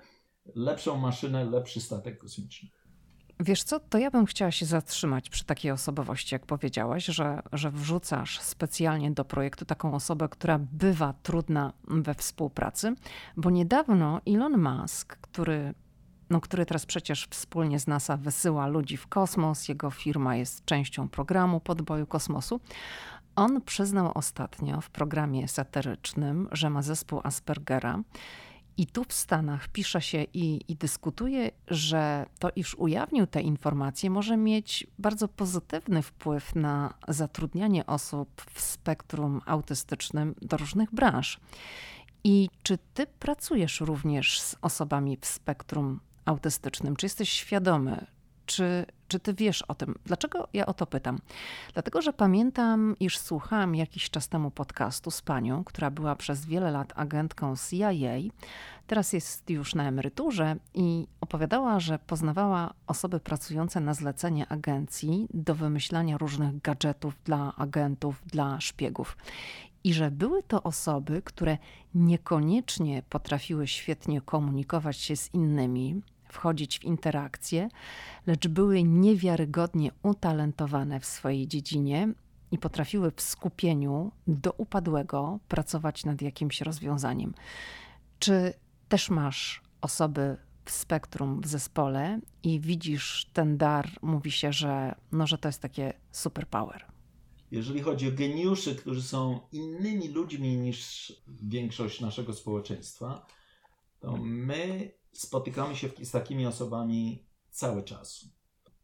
[0.54, 2.68] lepszą maszynę, lepszy statek kosmiczny.
[3.44, 7.70] Wiesz co, to ja bym chciała się zatrzymać przy takiej osobowości, jak powiedziałaś, że, że
[7.70, 12.94] wrzucasz specjalnie do projektu taką osobę, która bywa trudna we współpracy,
[13.36, 15.74] bo niedawno Elon Musk, który,
[16.30, 21.08] no, który teraz przecież wspólnie z NASA wysyła ludzi w kosmos, jego firma jest częścią
[21.08, 22.60] programu podboju kosmosu,
[23.36, 27.98] on przyznał ostatnio w programie satyrycznym, że ma zespół Aspergera
[28.76, 34.10] i tu w Stanach pisze się i, i, dyskutuje, że to, iż ujawnił te informacje,
[34.10, 41.40] może mieć bardzo pozytywny wpływ na zatrudnianie osób w spektrum autystycznym do różnych branż.
[42.24, 46.96] I czy ty pracujesz również z osobami w spektrum autystycznym?
[46.96, 48.06] Czy jesteś świadomy,
[48.46, 49.94] czy, czy ty wiesz o tym?
[50.04, 51.18] Dlaczego ja o to pytam?
[51.72, 56.70] Dlatego, że pamiętam, iż słuchałam jakiś czas temu podcastu z panią, która była przez wiele
[56.70, 57.90] lat agentką CIA,
[58.86, 65.54] teraz jest już na emeryturze i opowiadała, że poznawała osoby pracujące na zlecenie agencji do
[65.54, 69.16] wymyślania różnych gadżetów dla agentów, dla szpiegów.
[69.84, 71.58] I że były to osoby, które
[71.94, 76.02] niekoniecznie potrafiły świetnie komunikować się z innymi,
[76.32, 77.68] wchodzić w interakcje,
[78.26, 82.14] lecz były niewiarygodnie utalentowane w swojej dziedzinie
[82.50, 87.34] i potrafiły w skupieniu do upadłego pracować nad jakimś rozwiązaniem.
[88.18, 88.54] Czy
[88.88, 95.26] też masz osoby w spektrum w zespole i widzisz ten dar, mówi się, że, no,
[95.26, 96.84] że to jest takie superpower?
[97.50, 103.26] Jeżeli chodzi o geniuszy, którzy są innymi ludźmi niż większość naszego społeczeństwa,
[104.00, 108.24] to my spotykamy się z takimi osobami cały czas.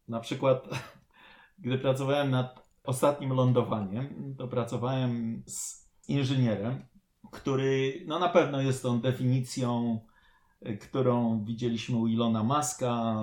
[0.07, 0.67] Na przykład,
[1.63, 6.85] gdy pracowałem nad ostatnim lądowaniem, to pracowałem z inżynierem,
[7.31, 9.99] który, no na pewno jest tą definicją,
[10.81, 13.15] którą widzieliśmy u Ilona Maska.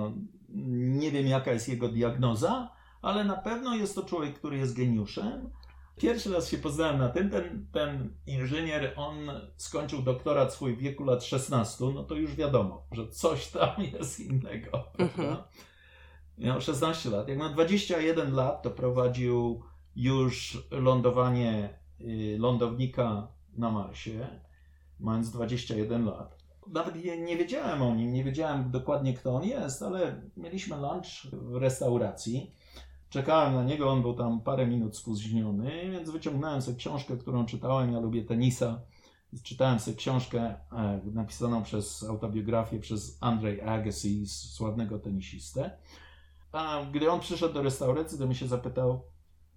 [0.69, 5.49] Nie wiem, jaka jest jego diagnoza, ale na pewno jest to człowiek, który jest geniuszem
[5.97, 9.15] Pierwszy raz się poznałem na tym, ten, ten inżynier, on
[9.55, 14.19] skończył doktorat swój w wieku lat 16, no to już wiadomo, że coś tam jest
[14.19, 15.37] innego, mhm.
[16.37, 17.27] Miał 16 lat.
[17.27, 19.63] Jak ma 21 lat, to prowadził
[19.95, 24.27] już lądowanie y, lądownika na Marsie,
[24.99, 26.37] mając 21 lat.
[26.67, 31.55] Nawet nie wiedziałem o nim, nie wiedziałem dokładnie kto on jest, ale mieliśmy lunch w
[31.55, 32.51] restauracji
[33.09, 37.93] Czekałem na niego, on był tam parę minut spóźniony, więc wyciągnąłem sobie książkę, którą czytałem.
[37.93, 38.81] Ja lubię tenisa.
[39.43, 45.77] Czytałem sobie książkę e, napisaną przez autobiografię przez Andrzej Agassi, sławnego tenisistę.
[46.51, 49.01] A gdy on przyszedł do restauracji, to mi się zapytał: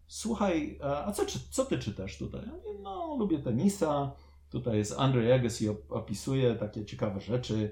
[0.07, 2.41] Słuchaj, a co, co ty czytasz tutaj?
[2.47, 4.13] Ja mówię, no, lubię tenisa.
[4.51, 7.71] Tutaj jest Andrzej Agassi, opisuje takie ciekawe rzeczy.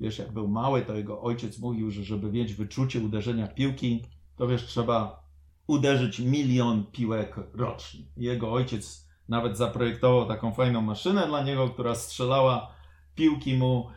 [0.00, 4.04] Wiesz, jak był mały, to jego ojciec mówił, że żeby mieć wyczucie uderzenia piłki,
[4.36, 5.19] to wiesz, trzeba
[5.70, 8.00] uderzyć milion piłek rocznie.
[8.16, 12.74] Jego ojciec nawet zaprojektował taką fajną maszynę dla niego, która strzelała
[13.14, 13.88] piłki mu.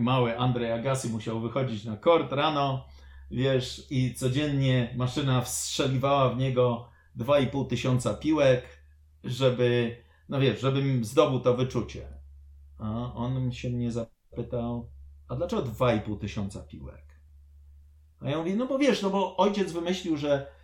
[0.00, 2.84] Mały Andrzej Agassi musiał wychodzić na kort rano,
[3.30, 8.64] wiesz, i codziennie maszyna wstrzeliwała w niego 2,5 tysiąca piłek,
[9.24, 9.96] żeby,
[10.28, 12.06] no wiesz, żebym zdobył to wyczucie.
[12.78, 14.90] A on się mnie zapytał,
[15.28, 17.04] a dlaczego 2,5 tysiąca piłek?
[18.20, 20.61] A ja mówię, no bo wiesz, no bo ojciec wymyślił, że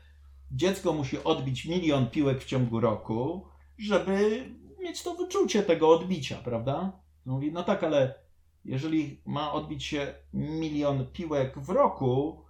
[0.53, 3.47] dziecko musi odbić milion piłek w ciągu roku,
[3.79, 4.45] żeby
[4.81, 6.93] mieć to wyczucie tego odbicia, prawda?
[7.27, 8.15] No mówi, no tak, ale
[8.65, 12.45] jeżeli ma odbić się milion piłek w roku,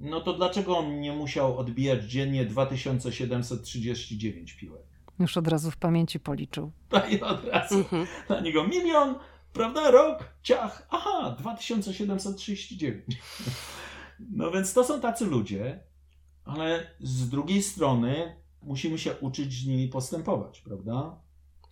[0.00, 4.82] no to dlaczego on nie musiał odbijać dziennie 2739 piłek?
[5.18, 6.72] Już od razu w pamięci policzył.
[6.88, 8.06] Tak, i od razu mhm.
[8.28, 9.14] na niego milion,
[9.52, 13.04] prawda, rok, ciach, aha, 2739.
[14.30, 15.80] No więc to są tacy ludzie,
[16.54, 21.20] ale z drugiej strony musimy się uczyć z nimi postępować, prawda?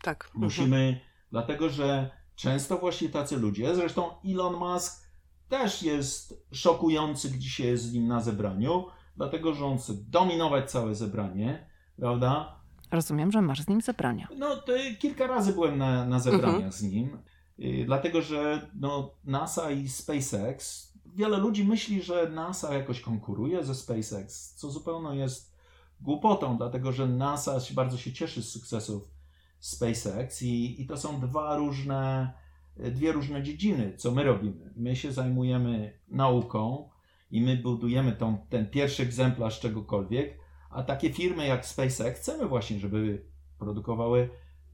[0.03, 0.31] Tak.
[0.35, 1.05] Musimy, mhm.
[1.31, 5.09] dlatego że często właśnie tacy ludzie, zresztą Elon Musk
[5.49, 8.87] też jest szokujący, gdzie się jest z nim na zebraniu,
[9.17, 12.59] dlatego że on chce dominować całe zebranie, prawda?
[12.91, 14.29] Rozumiem, że masz z nim zebrania.
[14.37, 14.63] No,
[14.99, 16.73] kilka razy byłem na, na zebraniach mhm.
[16.73, 17.19] z nim,
[17.59, 23.75] yy, dlatego że no, NASA i SpaceX, wiele ludzi myśli, że NASA jakoś konkuruje ze
[23.75, 25.59] SpaceX, co zupełnie jest
[26.01, 29.11] głupotą, dlatego że NASA bardzo się cieszy z sukcesów
[29.61, 32.33] SpaceX i, i to są dwa różne,
[32.77, 34.73] dwie różne dziedziny, co my robimy.
[34.77, 36.89] My się zajmujemy nauką
[37.31, 40.39] i my budujemy tą, ten pierwszy egzemplarz czegokolwiek,
[40.71, 43.25] a takie firmy jak SpaceX chcemy właśnie, żeby
[43.59, 44.31] produkowały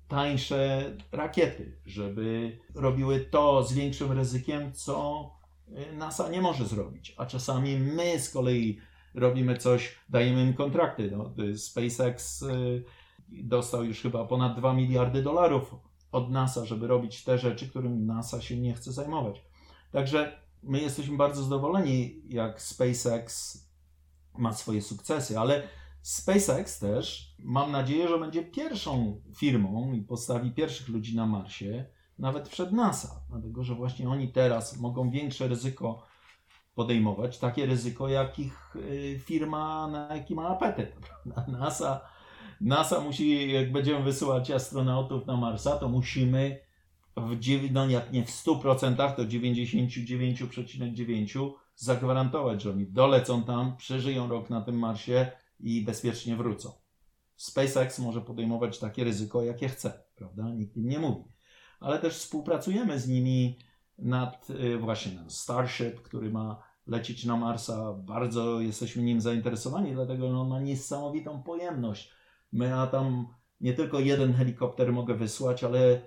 [0.08, 5.30] tańsze rakiety, żeby robiły to z większym ryzykiem, co
[5.92, 7.14] NASA nie może zrobić.
[7.16, 8.78] A czasami my z kolei
[9.14, 11.10] robimy coś, dajemy im kontrakty.
[11.10, 12.84] No, SpaceX y,
[13.28, 15.74] dostał już chyba ponad 2 miliardy dolarów
[16.12, 19.44] od NASA, żeby robić te rzeczy, którym NASA się nie chce zajmować.
[19.92, 23.58] Także my jesteśmy bardzo zadowoleni, jak SpaceX
[24.38, 25.68] ma swoje sukcesy, ale
[26.02, 31.84] SpaceX też mam nadzieję, że będzie pierwszą firmą i postawi pierwszych ludzi na Marsie,
[32.18, 36.02] nawet przed NASA, dlatego że właśnie oni teraz mogą większe ryzyko
[36.74, 40.96] podejmować, takie ryzyko, jakich y, firma, na jaki ma apetyt.
[41.58, 42.00] NASA,
[42.60, 46.60] NASA musi, jak będziemy wysyłać astronautów na Marsa, to musimy
[47.16, 47.38] w,
[47.72, 54.60] no jak nie w 100%, to 99,9% zagwarantować, że oni dolecą tam, przeżyją rok na
[54.60, 56.72] tym Marsie i bezpiecznie wrócą.
[57.36, 60.50] SpaceX może podejmować takie ryzyko, jakie chce, prawda?
[60.50, 61.33] Nikt im nie mówi.
[61.84, 63.58] Ale też współpracujemy z nimi
[63.98, 67.92] nad y, właśnie nad Starship, który ma lecieć na Marsa.
[67.92, 72.12] Bardzo jesteśmy nim zainteresowani, dlatego on ma niesamowitą pojemność.
[72.52, 73.26] My ja tam
[73.60, 76.00] nie tylko jeden helikopter mogę wysłać, ale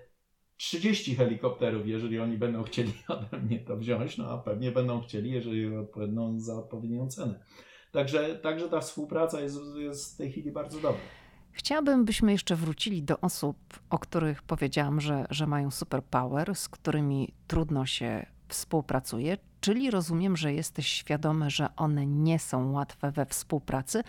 [0.58, 5.32] 30 helikopterów, jeżeli oni będą chcieli ode mnie to wziąć, no a pewnie będą chcieli,
[5.32, 7.44] jeżeli odpowiedzą za odpowiednią cenę.
[7.92, 11.02] Także, także ta współpraca jest, jest w tej chwili bardzo dobra.
[11.52, 13.58] Chciałabym, byśmy jeszcze wrócili do osób,
[13.90, 20.54] o których powiedziałam, że, że mają superpower, z którymi trudno się współpracuje, czyli rozumiem, że
[20.54, 24.04] jesteś świadomy, że one nie są łatwe we współpracy,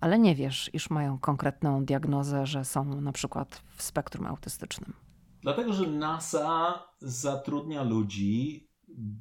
[0.00, 4.92] ale nie wiesz, iż mają konkretną diagnozę, że są na przykład w spektrum autystycznym.
[5.42, 8.68] Dlatego, że NASA zatrudnia ludzi,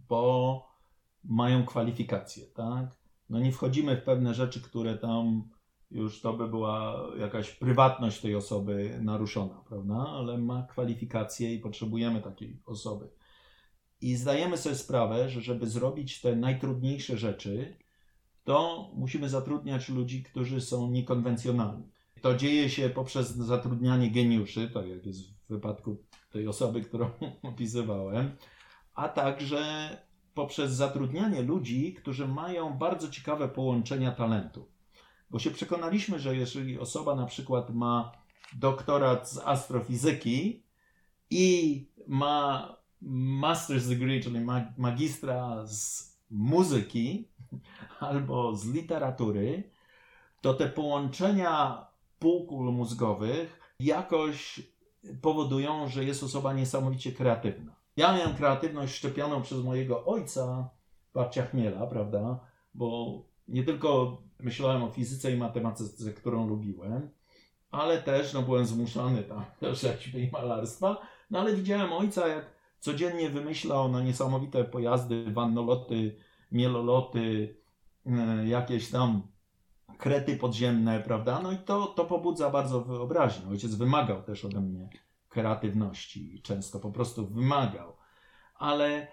[0.09, 0.67] bo
[1.23, 3.01] mają kwalifikacje, tak?
[3.29, 5.49] No nie wchodzimy w pewne rzeczy, które tam
[5.91, 9.95] już to by była jakaś prywatność tej osoby naruszona, prawda?
[9.95, 13.09] Ale ma kwalifikacje i potrzebujemy takiej osoby.
[14.01, 17.77] I zdajemy sobie sprawę, że żeby zrobić te najtrudniejsze rzeczy,
[18.43, 21.91] to musimy zatrudniać ludzi, którzy są niekonwencjonalni.
[22.21, 25.97] To dzieje się poprzez zatrudnianie geniuszy, tak jak jest w wypadku
[26.31, 27.09] tej osoby, którą
[27.53, 28.31] opisywałem,
[28.93, 29.89] a także
[30.33, 34.70] poprzez zatrudnianie ludzi, którzy mają bardzo ciekawe połączenia talentu.
[35.31, 38.11] Bo się przekonaliśmy, że jeżeli osoba na przykład ma
[38.53, 40.63] doktorat z astrofizyki
[41.29, 42.75] i ma
[43.41, 44.39] master's degree, czyli
[44.77, 47.27] magistra z muzyki
[47.99, 49.71] albo z literatury,
[50.41, 51.85] to te połączenia
[52.19, 54.61] półkul mózgowych jakoś
[55.21, 57.75] powodują, że jest osoba niesamowicie kreatywna.
[57.97, 60.69] Ja miałem kreatywność szczepioną przez mojego ojca,
[61.13, 62.39] babcia Chmiela, prawda?
[62.73, 67.09] Bo nie tylko myślałem o fizyce i matematyce, którą lubiłem,
[67.71, 71.01] ale też no, byłem zmuszony tam do rzeźby i malarstwa.
[71.31, 72.45] No ale widziałem ojca, jak
[72.79, 76.15] codziennie wymyślał na niesamowite pojazdy, wannoloty,
[76.51, 77.55] mieloloty,
[78.05, 79.27] e, jakieś tam
[79.97, 81.39] krety podziemne, prawda?
[81.43, 83.49] No i to, to pobudza bardzo wyobraźnię.
[83.51, 84.89] Ojciec wymagał też ode mnie
[85.29, 87.97] kreatywności często po prostu wymagał.
[88.55, 89.07] Ale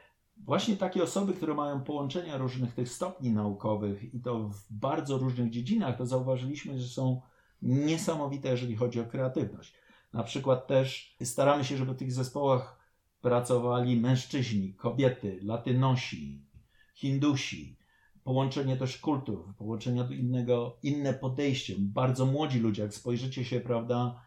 [0.44, 5.50] właśnie takie osoby, które mają połączenia różnych tych stopni naukowych i to w bardzo różnych
[5.50, 7.20] dziedzinach, to zauważyliśmy, że są
[7.62, 9.74] niesamowite, jeżeli chodzi o kreatywność.
[10.12, 12.78] Na przykład też staramy się, żeby w tych zespołach
[13.20, 16.42] pracowali mężczyźni, kobiety, latynosi,
[16.94, 17.78] hindusi,
[18.24, 21.74] połączenie też kultur, połączenie innego, inne podejście.
[21.78, 24.20] Bardzo młodzi ludzie, jak spojrzycie się, prawda,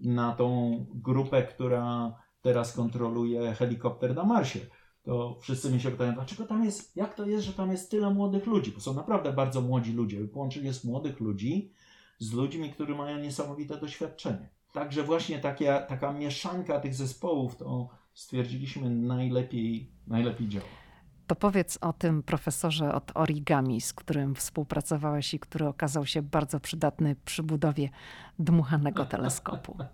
[0.00, 4.60] na tą grupę, która teraz kontroluje helikopter na Marsie,
[5.04, 8.10] to wszyscy mi się pytają, dlaczego tam jest, jak to jest, że tam jest tyle
[8.10, 10.24] młodych ludzi, bo są naprawdę bardzo młodzi ludzie.
[10.24, 11.72] Połączenie jest młodych ludzi
[12.18, 14.48] z ludźmi, którzy mają niesamowite doświadczenie.
[14.72, 20.66] Także właśnie takie, taka mieszanka tych zespołów, to stwierdziliśmy najlepiej, najlepiej działa.
[21.26, 26.60] To powiedz o tym profesorze od origami, z którym współpracowałeś i który okazał się bardzo
[26.60, 27.88] przydatny przy budowie
[28.38, 29.76] dmuchanego teleskopu.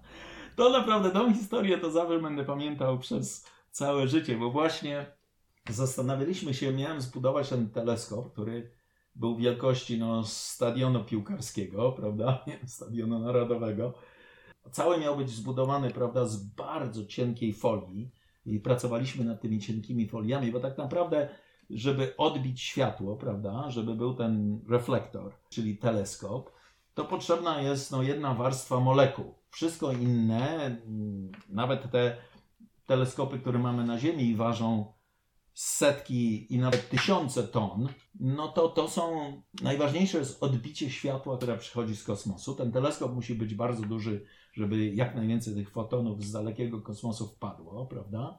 [0.56, 5.06] To naprawdę tą historię to zawsze będę pamiętał przez całe życie, bo właśnie
[5.68, 8.70] zastanawialiśmy się, miałem zbudować ten teleskop, który
[9.14, 13.94] był wielkości no, stadionu piłkarskiego, prawda, stadionu narodowego.
[14.70, 18.10] Cały miał być zbudowany, prawda, z bardzo cienkiej folii
[18.46, 21.28] i pracowaliśmy nad tymi cienkimi foliami, bo tak naprawdę,
[21.70, 26.52] żeby odbić światło, prawda, żeby był ten reflektor, czyli teleskop,
[26.94, 29.34] to potrzebna jest no, jedna warstwa molekuł.
[29.50, 32.16] Wszystko inne, mm, nawet te
[32.90, 34.92] teleskopy, które mamy na Ziemi ważą
[35.54, 37.88] setki i nawet tysiące ton,
[38.20, 42.54] no to to są, najważniejsze jest odbicie światła, które przychodzi z kosmosu.
[42.54, 47.86] Ten teleskop musi być bardzo duży, żeby jak najwięcej tych fotonów z dalekiego kosmosu wpadło,
[47.86, 48.38] prawda?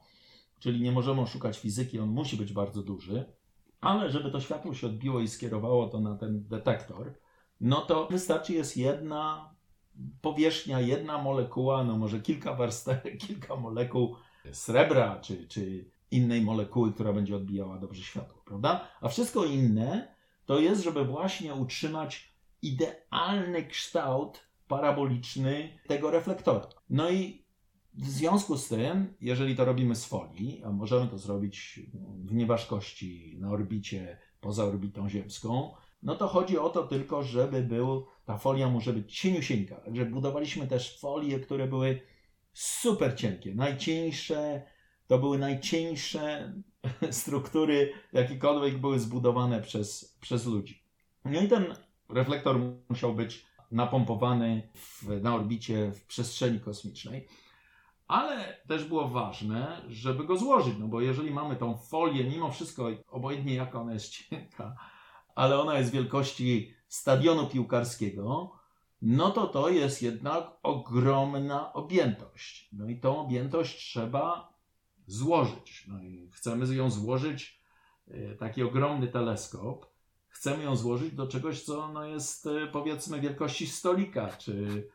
[0.59, 3.25] Czyli nie możemy oszukać fizyki, on musi być bardzo duży,
[3.81, 7.13] ale żeby to światło się odbiło i skierowało to na ten detektor,
[7.61, 9.55] no to wystarczy jest jedna
[10.21, 14.15] powierzchnia, jedna molekuła, no może kilka warstewek, kilka molekuł
[14.51, 18.87] srebra czy, czy innej molekuły, która będzie odbijała dobrze światło, prawda?
[19.01, 26.67] A wszystko inne to jest, żeby właśnie utrzymać idealny kształt paraboliczny tego reflektora.
[26.89, 27.41] No i
[27.93, 31.79] w związku z tym, jeżeli to robimy z folii, a możemy to zrobić
[32.25, 35.73] w nieważkości na orbicie poza orbitą ziemską,
[36.03, 39.75] no to chodzi o to tylko, żeby był, ta folia może być cieniusieńka.
[39.75, 42.01] Także budowaliśmy też folie, które były
[42.53, 44.61] super cienkie, najcieńsze,
[45.07, 46.53] to były najcieńsze
[47.11, 50.83] struktury, jakiekolwiek były zbudowane przez, przez ludzi.
[51.25, 51.75] No i ten
[52.09, 52.59] reflektor
[52.89, 57.27] musiał być napompowany w, na orbicie w przestrzeni kosmicznej.
[58.07, 62.89] Ale też było ważne, żeby go złożyć, no bo jeżeli mamy tą folię, mimo wszystko,
[63.07, 64.75] obojętnie jaka ona jest cienka,
[65.35, 68.51] ale ona jest wielkości stadionu piłkarskiego,
[69.01, 72.69] no to to jest jednak ogromna objętość.
[72.73, 74.53] No i tą objętość trzeba
[75.07, 75.85] złożyć.
[75.87, 77.61] No i chcemy ją złożyć,
[78.07, 79.85] e, taki ogromny teleskop,
[80.27, 84.87] chcemy ją złożyć do czegoś, co no jest e, powiedzmy wielkości stolika, czy,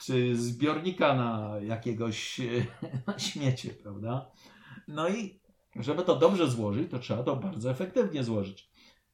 [0.00, 2.66] czy zbiornika na jakiegoś e,
[3.06, 4.30] na śmiecie, prawda?
[4.88, 5.40] No i
[5.76, 8.69] żeby to dobrze złożyć, to trzeba to bardzo efektywnie złożyć.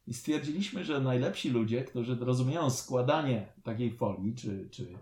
[0.07, 4.99] I stwierdziliśmy, że najlepsi ludzie, którzy rozumieją składanie takiej folii, czy, czy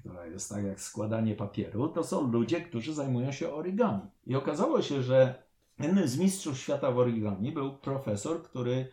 [0.00, 4.02] która jest tak jak składanie papieru, to są ludzie, którzy zajmują się origami.
[4.26, 5.42] I okazało się, że
[5.78, 8.88] jednym z mistrzów świata w origami był profesor, który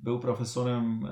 [0.00, 1.10] był profesorem e,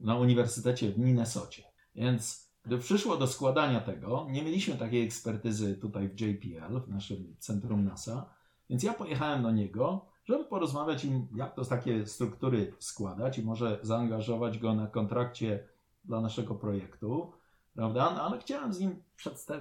[0.00, 1.62] na uniwersytecie w Minnesocie.
[1.94, 7.36] Więc gdy przyszło do składania tego, nie mieliśmy takiej ekspertyzy tutaj w JPL, w naszym
[7.38, 8.30] centrum NASA,
[8.70, 13.78] więc ja pojechałem do niego, żeby porozmawiać im, jak to takie struktury składać i może
[13.82, 15.68] zaangażować go na kontrakcie
[16.04, 17.32] dla naszego projektu,
[17.74, 18.12] prawda?
[18.14, 19.02] No, ale chciałem z nim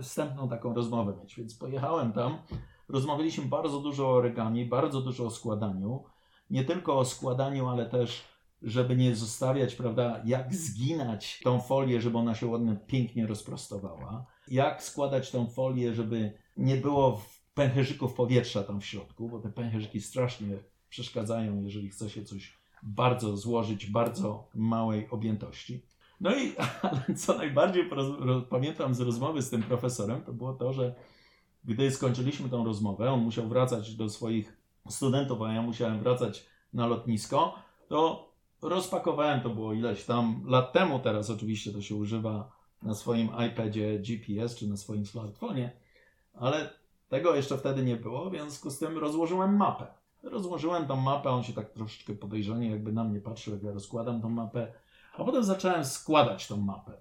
[0.02, 2.38] wstępną taką rozmowę mieć, więc pojechałem tam.
[2.90, 6.04] Rozmawialiśmy bardzo dużo o origami, bardzo dużo o składaniu.
[6.50, 8.24] Nie tylko o składaniu, ale też
[8.62, 14.26] żeby nie zostawiać, prawda, jak zginać tą folię, żeby ona się ładnie, pięknie rozprostowała.
[14.48, 17.22] Jak składać tą folię, żeby nie było
[17.58, 20.48] pęcherzyków powietrza tam w środku, bo te pęcherzyki strasznie
[20.90, 25.82] przeszkadzają, jeżeli chce się coś bardzo złożyć, bardzo małej objętości.
[26.22, 27.90] No i ale co najbardziej
[28.50, 30.96] pamiętam z rozmowy z tym profesorem, to było to, że
[31.66, 34.58] gdy skończyliśmy tą rozmowę, on musiał wracać do swoich
[34.90, 37.56] studentów, a ja musiałem wracać na lotnisko,
[37.88, 42.52] to rozpakowałem, to było ileś tam lat temu, teraz oczywiście to się używa
[42.84, 45.72] na swoim iPadzie GPS czy na swoim smartfonie,
[46.34, 46.70] ale
[47.10, 49.88] tego jeszcze wtedy nie było, w związku z tym rozłożyłem mapę.
[50.24, 54.22] Rozłożyłem tą mapę, on się tak troszeczkę podejrzanie jakby na mnie patrzył, jak ja rozkładam
[54.22, 54.74] tą mapę,
[55.14, 56.92] a potem zacząłem składać tą mapę.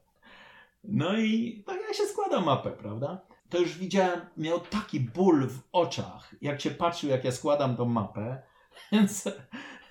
[0.85, 3.21] No i tak jak się składa mapę, prawda?
[3.51, 7.85] To już widziałem, miał taki ból w oczach, jak się patrzył, jak ja składam tą
[7.85, 8.43] mapę,
[8.93, 9.29] więc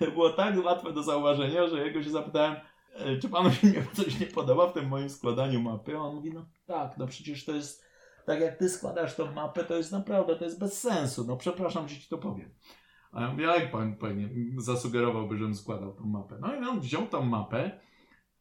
[0.00, 2.56] było tak łatwe do zauważenia, że jego się zapytałem,
[2.94, 5.96] e, czy panu się coś nie podoba w tym moim składaniu mapy?
[5.96, 7.85] A on mówi, no tak, no przecież to jest
[8.26, 11.24] tak jak ty składasz tą mapę, to jest naprawdę, to jest bez sensu.
[11.24, 12.50] No przepraszam, że ci to powiem.
[13.12, 16.38] A ja mówię, jak pan pewnie zasugerowałby, żebym składał tą mapę?
[16.40, 17.80] No i on wziął tą mapę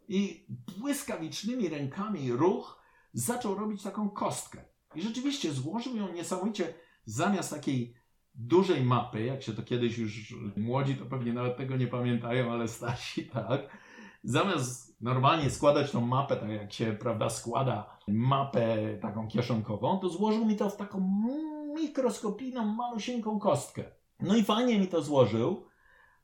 [0.07, 2.83] i błyskawicznymi rękami ruch
[3.13, 4.65] zaczął robić taką kostkę.
[4.95, 6.73] I rzeczywiście złożył ją niesamowicie
[7.05, 7.95] zamiast takiej
[8.35, 12.67] dużej mapy, jak się to kiedyś już młodzi to pewnie nawet tego nie pamiętają, ale
[12.67, 13.77] starsi tak.
[14.23, 20.45] Zamiast normalnie składać tą mapę, tak jak się, prawda, składa mapę taką kieszonkową, to złożył
[20.45, 21.11] mi to w taką
[21.75, 23.83] mikroskopijną, malusieńką kostkę.
[24.19, 25.65] No i fajnie mi to złożył,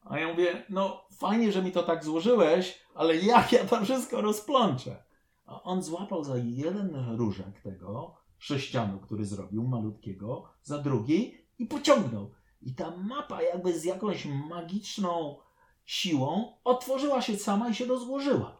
[0.04, 4.22] a ja mówię, no fajnie, że mi to tak złożyłeś, ale jak ja to wszystko
[4.22, 5.04] rozplączę?
[5.46, 12.32] A on złapał za jeden różek tego sześcianu, który zrobił, malutkiego, za drugi i pociągnął.
[12.62, 15.38] I ta mapa jakby z jakąś magiczną
[15.86, 18.58] siłą otworzyła się sama i się rozłożyła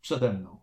[0.00, 0.60] przede mną.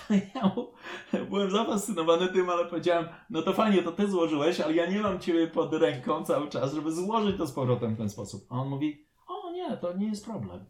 [0.34, 5.00] Ja byłem zafascynowany tym, ale powiedziałem, no to fajnie, to ty złożyłeś, ale ja nie
[5.00, 8.46] mam ciebie pod ręką cały czas, żeby złożyć to z powrotem w ten sposób.
[8.50, 10.64] A on mówi, o nie, to nie jest problem.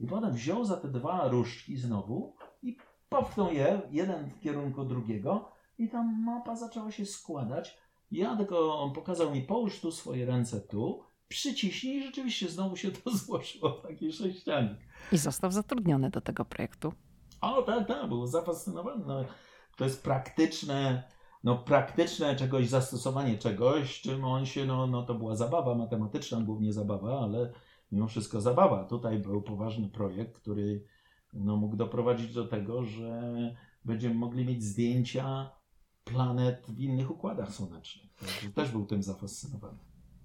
[0.00, 2.76] I potem wziął za te dwa różdżki znowu i
[3.08, 7.78] popchnął je, jeden w kierunku drugiego i ta mapa zaczęła się składać.
[8.10, 12.90] Ja tylko, on pokazał mi, połóż tu swoje ręce tu, przyciśnij i rzeczywiście znowu się
[12.90, 14.78] to złożyło taki sześcianik.
[15.12, 16.92] I został zatrudniony do tego projektu.
[17.44, 19.04] O, tak, tak, był zafascynowany.
[19.06, 19.24] No,
[19.76, 21.02] to jest praktyczne,
[21.44, 26.72] no praktyczne czegoś, zastosowanie czegoś, czym on się, no, no to była zabawa matematyczna, głównie
[26.72, 27.52] zabawa, ale
[27.92, 28.84] mimo wszystko zabawa.
[28.84, 30.84] Tutaj był poważny projekt, który
[31.32, 33.32] no, mógł doprowadzić do tego, że
[33.84, 35.50] będziemy mogli mieć zdjęcia
[36.04, 38.14] planet w innych układach słonecznych.
[38.14, 39.78] Także też był tym zafascynowany.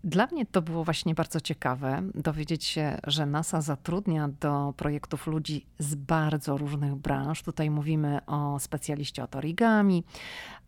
[0.04, 5.66] Dla mnie to było właśnie bardzo ciekawe dowiedzieć się, że NASA zatrudnia do projektów ludzi
[5.80, 7.44] z bardzo różnych branż.
[7.44, 10.04] Tutaj mówimy o specjaliście od origami,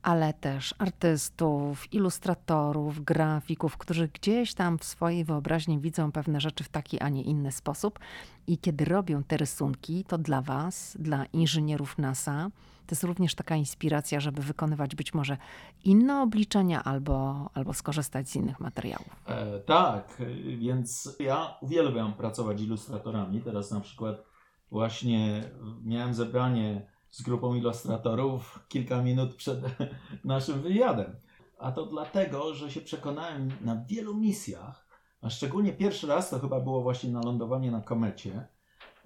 [0.04, 6.70] ale też artystów, ilustratorów, grafików, którzy gdzieś tam w swojej wyobraźni widzą pewne rzeczy w
[6.70, 8.00] taki, a nie inny sposób.
[8.48, 12.50] I kiedy robią te rysunki, to dla Was, dla inżynierów NASA,
[12.92, 15.38] to jest również taka inspiracja, żeby wykonywać być może
[15.84, 19.24] inne obliczenia albo, albo skorzystać z innych materiałów.
[19.26, 20.18] E, tak,
[20.58, 23.42] więc ja uwielbiam pracować ilustratorami.
[23.42, 24.24] Teraz na przykład
[24.72, 25.44] właśnie
[25.84, 29.60] miałem zebranie z grupą ilustratorów kilka minut przed
[30.24, 31.16] naszym wywiadem.
[31.60, 34.88] A to dlatego, że się przekonałem na wielu misjach,
[35.22, 38.48] a szczególnie pierwszy raz to chyba było właśnie na lądowanie na komecie,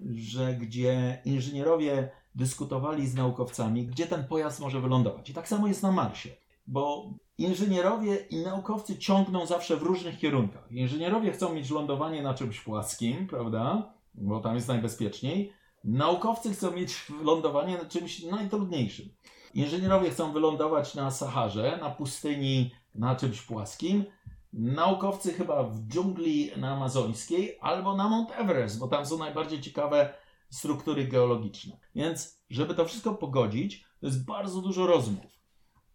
[0.00, 5.30] że gdzie inżynierowie dyskutowali z naukowcami, gdzie ten pojazd może wylądować.
[5.30, 6.30] I tak samo jest na Marsie,
[6.66, 10.72] bo inżynierowie i naukowcy ciągną zawsze w różnych kierunkach.
[10.72, 13.92] Inżynierowie chcą mieć lądowanie na czymś płaskim, prawda?
[14.14, 15.52] Bo tam jest najbezpieczniej.
[15.84, 19.08] Naukowcy chcą mieć lądowanie na czymś najtrudniejszym.
[19.54, 24.04] Inżynierowie chcą wylądować na Saharze, na pustyni, na czymś płaskim.
[24.52, 30.14] Naukowcy chyba w dżungli na amazońskiej albo na Mount Everest, bo tam są najbardziej ciekawe
[30.50, 31.78] struktury geologiczne.
[31.94, 35.26] Więc, żeby to wszystko pogodzić, to jest bardzo dużo rozmów.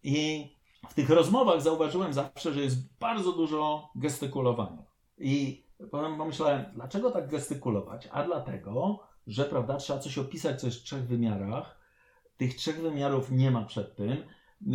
[0.02, 0.48] I
[0.88, 4.84] w tych rozmowach zauważyłem zawsze, że jest bardzo dużo gestykulowania.
[5.18, 8.08] I potem pomyślałem, dlaczego tak gestykulować?
[8.12, 11.80] A dlatego, że prawda, trzeba coś opisać, co jest w trzech wymiarach.
[12.36, 14.16] Tych trzech wymiarów nie ma przed tym.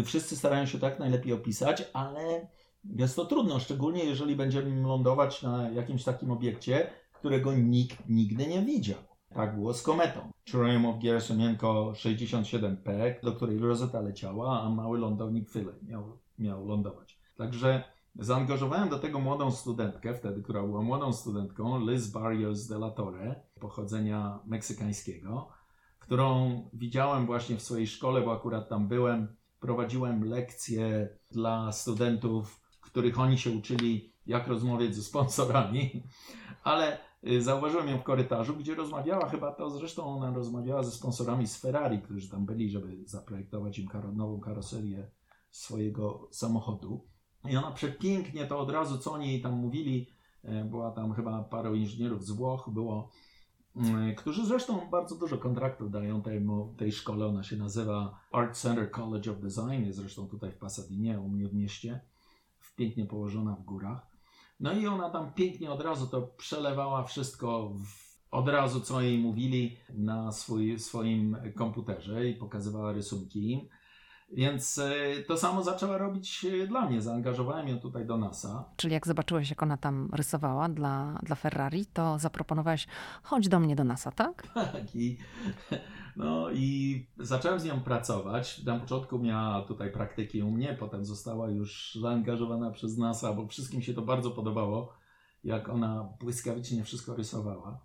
[0.06, 2.48] Wszyscy starają się tak najlepiej opisać, ale
[2.96, 8.62] jest to trudno, szczególnie jeżeli będziemy lądować na jakimś takim obiekcie, którego nikt nigdy nie
[8.62, 9.07] widział.
[9.34, 10.32] Tak było z kometą.
[10.52, 17.20] Churymow-Gerasimenko 67P, do której Rosetta leciała, a mały lądownik Philae miał, miał lądować.
[17.38, 17.84] Także
[18.16, 23.36] zaangażowałem do tego młodą studentkę, wtedy, która była młodą studentką, Liz Barrios de la Torre,
[23.60, 25.48] pochodzenia meksykańskiego,
[26.00, 29.36] którą widziałem właśnie w swojej szkole, bo akurat tam byłem.
[29.60, 36.04] Prowadziłem lekcje dla studentów, których oni się uczyli, jak rozmawiać ze sponsorami,
[36.64, 36.98] ale
[37.40, 42.02] zauważyłem ją w korytarzu, gdzie rozmawiała, chyba to zresztą ona rozmawiała ze sponsorami z Ferrari,
[42.02, 45.12] którzy tam byli, żeby zaprojektować im karo, nową karoserię
[45.52, 47.08] swojego samochodu.
[47.50, 50.08] I ona przepięknie to od razu, co oni tam mówili,
[50.44, 53.10] e, była tam chyba paru inżynierów z Włoch, było,
[53.76, 57.26] mm, którzy zresztą bardzo dużo kontraktów dają temu, tej szkole.
[57.26, 61.48] Ona się nazywa Art Center College of Design, jest zresztą tutaj w Pasadinie, u mnie
[61.48, 62.02] w mieście,
[62.76, 64.17] pięknie położona w górach.
[64.60, 69.18] No i ona tam pięknie od razu to przelewała wszystko w, od razu, co jej
[69.18, 73.70] mówili na swój, swoim komputerze i pokazywała rysunki.
[74.34, 77.02] Więc e, to samo zaczęła robić e, dla mnie.
[77.02, 78.70] Zaangażowałem ją tutaj do NASA.
[78.76, 82.88] Czyli jak zobaczyłeś, jak ona tam rysowała dla, dla Ferrari, to zaproponowałeś,
[83.24, 84.48] chodź do mnie do NASA, tak?
[84.54, 84.96] Tak.
[84.96, 85.18] I,
[86.16, 88.64] no i zacząłem z nią pracować.
[88.64, 93.82] Na początku miała tutaj praktyki u mnie, potem została już zaangażowana przez NASA, bo wszystkim
[93.82, 94.94] się to bardzo podobało,
[95.44, 97.80] jak ona błyskawicznie wszystko rysowała.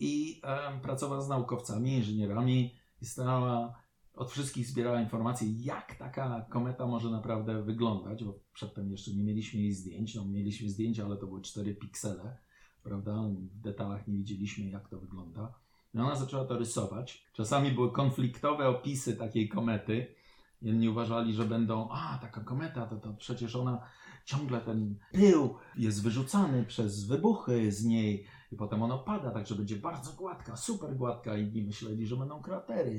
[0.00, 3.74] I e, pracowała z naukowcami, inżynierami i stała
[4.18, 9.60] od wszystkich zbierała informacje, jak taka kometa może naprawdę wyglądać, bo przedtem jeszcze nie mieliśmy
[9.60, 10.14] jej zdjęć.
[10.14, 12.38] No, mieliśmy zdjęcia, ale to były 4 piksele,
[12.82, 13.22] prawda?
[13.52, 15.54] W detalach nie widzieliśmy, jak to wygląda.
[15.94, 17.26] No ona zaczęła to rysować.
[17.32, 20.14] Czasami były konfliktowe opisy takiej komety.
[20.62, 23.80] Jedni uważali, że będą, a taka kometa, to, to przecież ona
[24.24, 29.76] ciągle ten pył jest wyrzucany przez wybuchy z niej i potem ona pada, także będzie
[29.76, 31.36] bardzo gładka, super gładka.
[31.36, 32.96] Inni myśleli, że będą kratery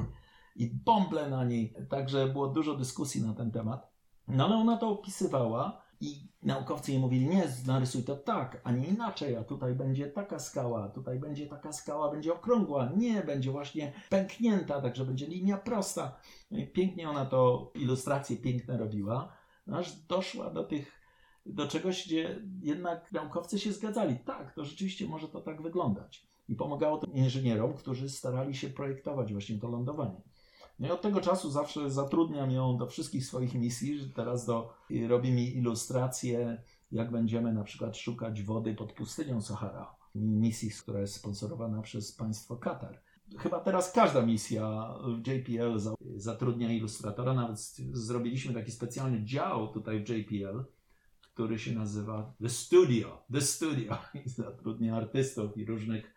[0.60, 1.76] i bąble na niej.
[1.90, 3.92] Także było dużo dyskusji na ten temat.
[4.28, 8.88] No ale ona to opisywała i naukowcy jej mówili, nie, narysuj to tak, a nie
[8.88, 13.94] inaczej, a tutaj będzie taka skała, tutaj będzie taka skała, będzie okrągła, nie, będzie właśnie
[14.10, 16.20] pęknięta, także będzie linia prosta.
[16.52, 19.34] No pięknie ona to, ilustracje piękne robiła,
[19.72, 21.02] aż doszła do tych,
[21.46, 24.16] do czegoś, gdzie jednak naukowcy się zgadzali.
[24.26, 26.28] Tak, to rzeczywiście może to tak wyglądać.
[26.48, 30.22] I pomagało to inżynierom, którzy starali się projektować właśnie to lądowanie.
[30.80, 34.74] No i od tego czasu zawsze zatrudniam ją do wszystkich swoich misji, że teraz do,
[35.08, 39.96] robi mi ilustracje, jak będziemy na przykład szukać wody pod pustynią Sahara.
[40.16, 43.02] Misji, która jest sponsorowana przez państwo Katar.
[43.38, 45.80] Chyba teraz każda misja w JPL
[46.16, 47.60] zatrudnia ilustratora, nawet
[47.92, 50.64] zrobiliśmy taki specjalny dział tutaj w JPL,
[51.34, 53.24] który się nazywa The Studio.
[53.34, 56.14] The Studio i zatrudnia artystów i różnych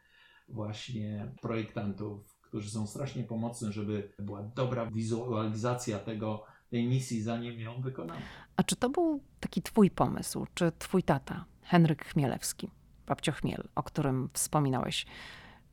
[0.49, 7.81] właśnie projektantów którzy są strasznie pomocni, żeby była dobra wizualizacja tego, tej misji, zanim ją
[7.81, 8.21] wykonamy.
[8.57, 12.71] A czy to był taki twój pomysł, czy twój tata, Henryk Chmielewski,
[13.07, 15.07] babcio Chmiel, o którym wspominałeś,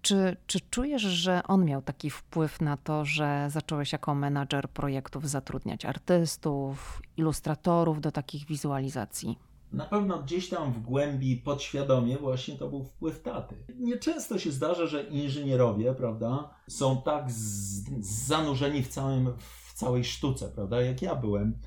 [0.02, 5.30] czy, czy czujesz, że on miał taki wpływ na to, że zacząłeś jako menadżer projektów
[5.30, 9.40] zatrudniać artystów, ilustratorów do takich wizualizacji?
[9.72, 13.56] Na pewno gdzieś tam w głębi podświadomie właśnie to był wpływ taty.
[13.76, 17.84] Nieczęsto się zdarza, że inżynierowie, prawda, są tak z,
[18.28, 21.58] zanurzeni w, całym, w całej sztuce, prawda, jak ja byłem,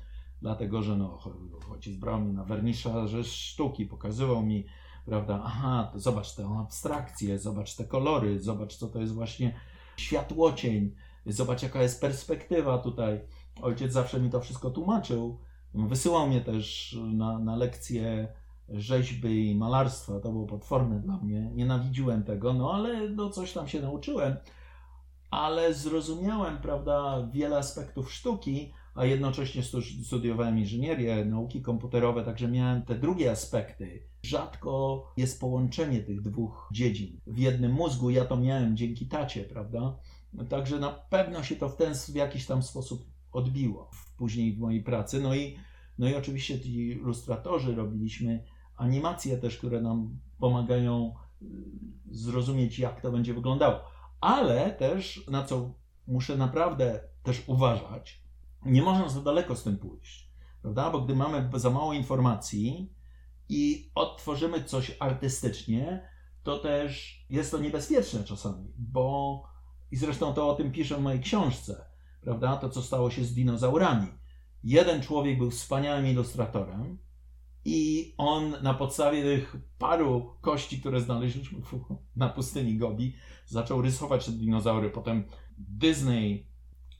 [0.41, 1.19] dlatego, że no,
[1.71, 4.65] ojciec brał mnie na werniszerze sztuki, pokazywał mi,
[5.05, 9.55] prawda, aha, to zobacz tę abstrakcję, zobacz te kolory, zobacz co to jest właśnie
[9.97, 10.95] światłocień,
[11.25, 13.19] zobacz jaka jest perspektywa tutaj.
[13.61, 15.39] Ojciec zawsze mi to wszystko tłumaczył,
[15.73, 18.27] Wysyłał mnie też na, na lekcje
[18.69, 20.19] rzeźby i malarstwa.
[20.19, 21.51] To było potworne dla mnie.
[21.53, 24.35] Nienawidziłem tego, no ale no, coś tam się nauczyłem.
[25.31, 29.63] Ale zrozumiałem, prawda, wiele aspektów sztuki, a jednocześnie
[30.03, 34.07] studiowałem inżynierię, nauki komputerowe, także miałem te drugie aspekty.
[34.23, 38.09] Rzadko jest połączenie tych dwóch dziedzin w jednym mózgu.
[38.09, 39.95] Ja to miałem dzięki tacie, prawda?
[40.49, 44.83] Także na pewno się to w ten w jakiś tam sposób odbiło później w mojej
[44.83, 45.21] pracy.
[45.21, 45.57] No i,
[45.97, 48.43] no i oczywiście ci ilustratorzy robiliśmy
[48.75, 51.45] animacje też, które nam pomagają y,
[52.11, 53.79] zrozumieć, jak to będzie wyglądało.
[54.21, 55.73] Ale też, na co
[56.07, 58.23] muszę naprawdę też uważać,
[58.65, 60.29] nie można za daleko z tym pójść,
[60.61, 60.89] prawda?
[60.89, 62.93] Bo gdy mamy za mało informacji
[63.49, 66.09] i odtworzymy coś artystycznie,
[66.43, 69.43] to też jest to niebezpieczne czasami, bo
[69.91, 71.85] i zresztą to o tym piszę w mojej książce
[72.23, 72.57] prawda?
[72.57, 74.07] To, co stało się z dinozaurami.
[74.63, 76.97] Jeden człowiek był wspaniałym ilustratorem
[77.65, 81.59] i on na podstawie tych paru kości, które znaleźliśmy
[82.15, 83.15] na pustyni Gobi,
[83.45, 84.89] zaczął rysować te dinozaury.
[84.89, 85.23] Potem
[85.57, 86.47] Disney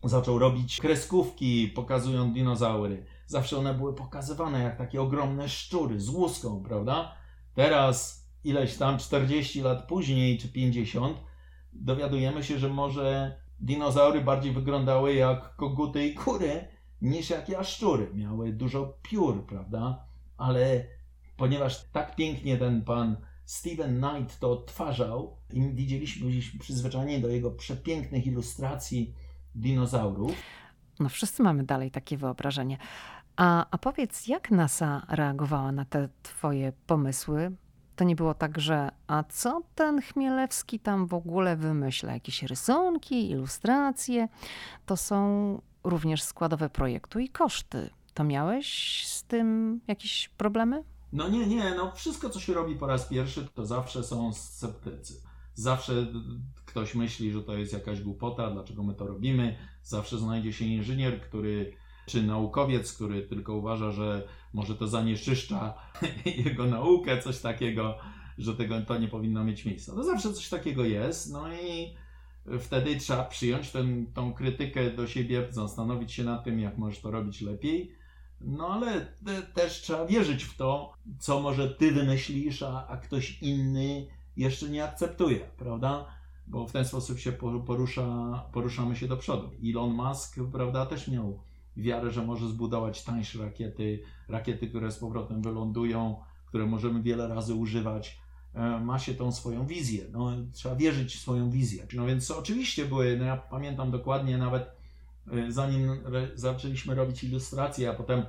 [0.04, 3.06] zaczął robić kreskówki pokazując dinozaury.
[3.26, 7.16] Zawsze one były pokazywane jak takie ogromne szczury z łuską, prawda?
[7.54, 11.18] Teraz, ileś tam, 40 lat później, czy 50,
[11.74, 16.68] dowiadujemy się, że może dinozaury bardziej wyglądały jak koguty i kury
[17.02, 18.12] niż jak jaszczury.
[18.14, 20.06] Miały dużo piór, prawda?
[20.38, 20.86] Ale
[21.38, 27.52] ponieważ tak pięknie ten pan Steven Knight to odtwarzał i widzieliśmy, byliśmy przyzwyczajeni do jego
[27.52, 29.14] przepięknych ilustracji
[29.56, 30.32] dinozaurów.
[31.00, 32.78] No wszyscy mamy dalej takie wyobrażenie.
[33.36, 37.52] A, a powiedz, jak NASA reagowała na te twoje pomysły?
[38.04, 42.14] To nie było tak, że a co ten Chmielewski tam w ogóle wymyśla?
[42.14, 44.28] Jakieś rysunki, ilustracje?
[44.86, 47.90] To są również składowe projektu i koszty.
[48.14, 48.68] To miałeś
[49.08, 50.84] z tym jakieś problemy?
[51.14, 51.76] No nie, nie.
[51.76, 55.14] No wszystko, co się robi po raz pierwszy, to zawsze są sceptycy.
[55.54, 56.08] Zawsze
[56.66, 59.58] ktoś myśli, że to jest jakaś głupota, dlaczego my to robimy.
[59.84, 61.74] Zawsze znajdzie się inżynier, który
[62.06, 65.74] czy naukowiec, który tylko uważa, że może to zanieczyszcza
[66.46, 67.98] jego naukę, coś takiego,
[68.38, 69.94] że tego to nie powinno mieć miejsca.
[69.96, 71.94] No zawsze coś takiego jest, no i
[72.60, 77.12] wtedy trzeba przyjąć ten, tą krytykę do siebie, zastanowić się nad tym, jak możesz to
[77.12, 77.96] robić lepiej.
[78.42, 83.42] No ale te, też trzeba wierzyć w to, co może ty wymyślisz, a, a ktoś
[83.42, 86.06] inny jeszcze nie akceptuje, prawda?
[86.48, 87.32] bo w ten sposób się
[87.66, 88.06] porusza,
[88.52, 89.50] poruszamy się do przodu.
[89.64, 91.40] Elon Musk, prawda, też miał
[91.78, 96.16] wiarę, że może zbudować tańsze rakiety, rakiety, które z powrotem wylądują,
[96.46, 98.20] które możemy wiele razy używać.
[98.54, 100.06] E, ma się tą swoją wizję.
[100.12, 101.88] No, trzeba wierzyć w swoją wizję.
[101.94, 104.72] No więc oczywiście były, no ja pamiętam dokładnie nawet
[105.32, 105.90] e, zanim
[106.36, 108.26] zaczęliśmy robić ilustracje, a potem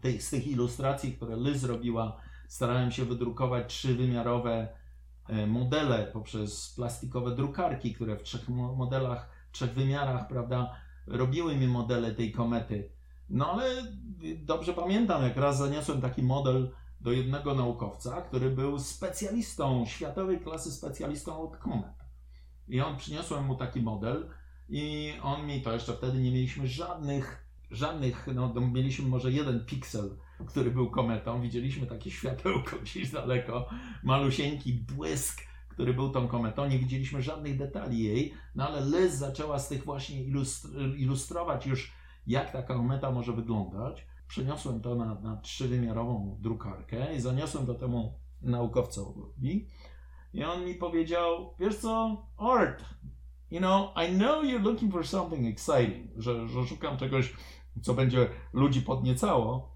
[0.00, 2.16] tej, z tych ilustracji, które Liz robiła,
[2.48, 4.68] starałem się wydrukować trzywymiarowe
[5.28, 10.74] e, modele poprzez plastikowe drukarki, które w trzech modelach, trzech wymiarach, prawda,
[11.10, 12.92] robiły mi modele tej komety.
[13.28, 13.64] No ale
[14.36, 20.72] dobrze pamiętam, jak raz zaniosłem taki model do jednego naukowca, który był specjalistą, światowej klasy
[20.72, 21.98] specjalistą od komet.
[22.68, 24.30] I on przyniosłem mu taki model
[24.68, 30.16] i on mi to jeszcze wtedy nie mieliśmy żadnych, żadnych, no mieliśmy może jeden piksel,
[30.46, 31.42] który był kometą.
[31.42, 33.68] Widzieliśmy takie światełko gdzieś daleko,
[34.02, 35.47] malusieńki błysk,
[35.78, 36.66] który był tą kometą.
[36.66, 40.24] Nie widzieliśmy żadnych detali jej, no ale Liz zaczęła z tych właśnie
[40.96, 41.92] ilustrować już,
[42.26, 48.12] jak taka kometa może wyglądać przeniosłem to na, na trzywymiarową drukarkę i zaniosłem to temu
[48.42, 49.68] naukowcowi.
[50.34, 52.84] I on mi powiedział, wiesz co, Art,
[53.50, 57.34] you know, I know you're looking for something exciting, że, że szukam czegoś,
[57.82, 59.72] co będzie ludzi podniecało,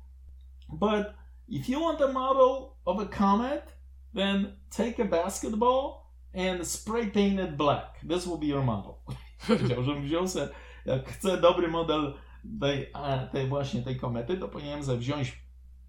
[0.69, 1.07] but
[1.49, 3.72] if you want a model of a comet,
[4.15, 6.03] then take a basketball
[6.35, 8.01] and spray paint it black.
[8.09, 8.95] This will be your model.
[9.49, 10.49] Powiedział, żebym wziął sobie,
[10.87, 12.15] jak chcę dobry model
[12.61, 12.93] tej,
[13.33, 15.43] tej właśnie tej komety, to powinienem sobie wziąć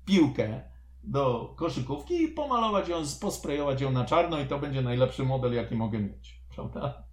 [0.06, 0.62] piłkę
[1.04, 5.76] do koszykówki i pomalować ją, posprejować ją na czarno i to będzie najlepszy model, jaki
[5.76, 7.04] mogę mieć, prawda?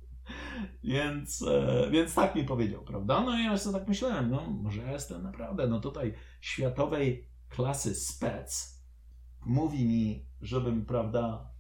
[0.85, 3.21] Więc, e, więc tak mi powiedział, prawda?
[3.21, 8.80] No i ja sobie tak myślałem, no może jestem naprawdę, no tutaj światowej klasy spec
[9.47, 11.51] mówi mi, żebym, prawda,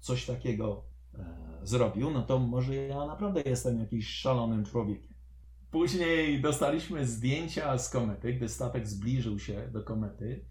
[0.00, 0.84] coś takiego
[1.14, 5.14] e, zrobił, no to może ja naprawdę jestem jakiś szalonym człowiekiem.
[5.70, 10.44] Później dostaliśmy zdjęcia z komety, gdy statek zbliżył się do komety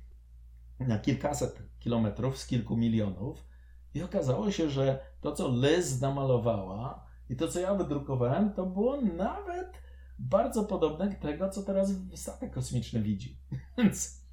[0.79, 3.47] na kilkaset kilometrów z kilku milionów.
[3.93, 9.01] I okazało się, że to, co Liz namalowała i to, co ja wydrukowałem, to było
[9.01, 9.81] nawet
[10.19, 13.37] bardzo podobne do tego, co teraz statek kosmiczny widzi.
[13.77, 14.25] Więc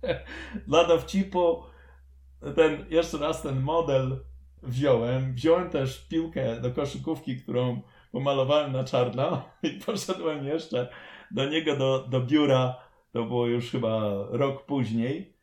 [0.66, 1.62] dla dowcipu
[2.54, 4.20] ten, jeszcze raz ten model
[4.62, 5.34] wziąłem.
[5.34, 7.82] Wziąłem też piłkę do koszykówki, którą
[8.12, 10.88] pomalowałem na czarno i poszedłem jeszcze
[11.30, 12.76] do niego do, do biura,
[13.12, 15.36] to było już chyba rok później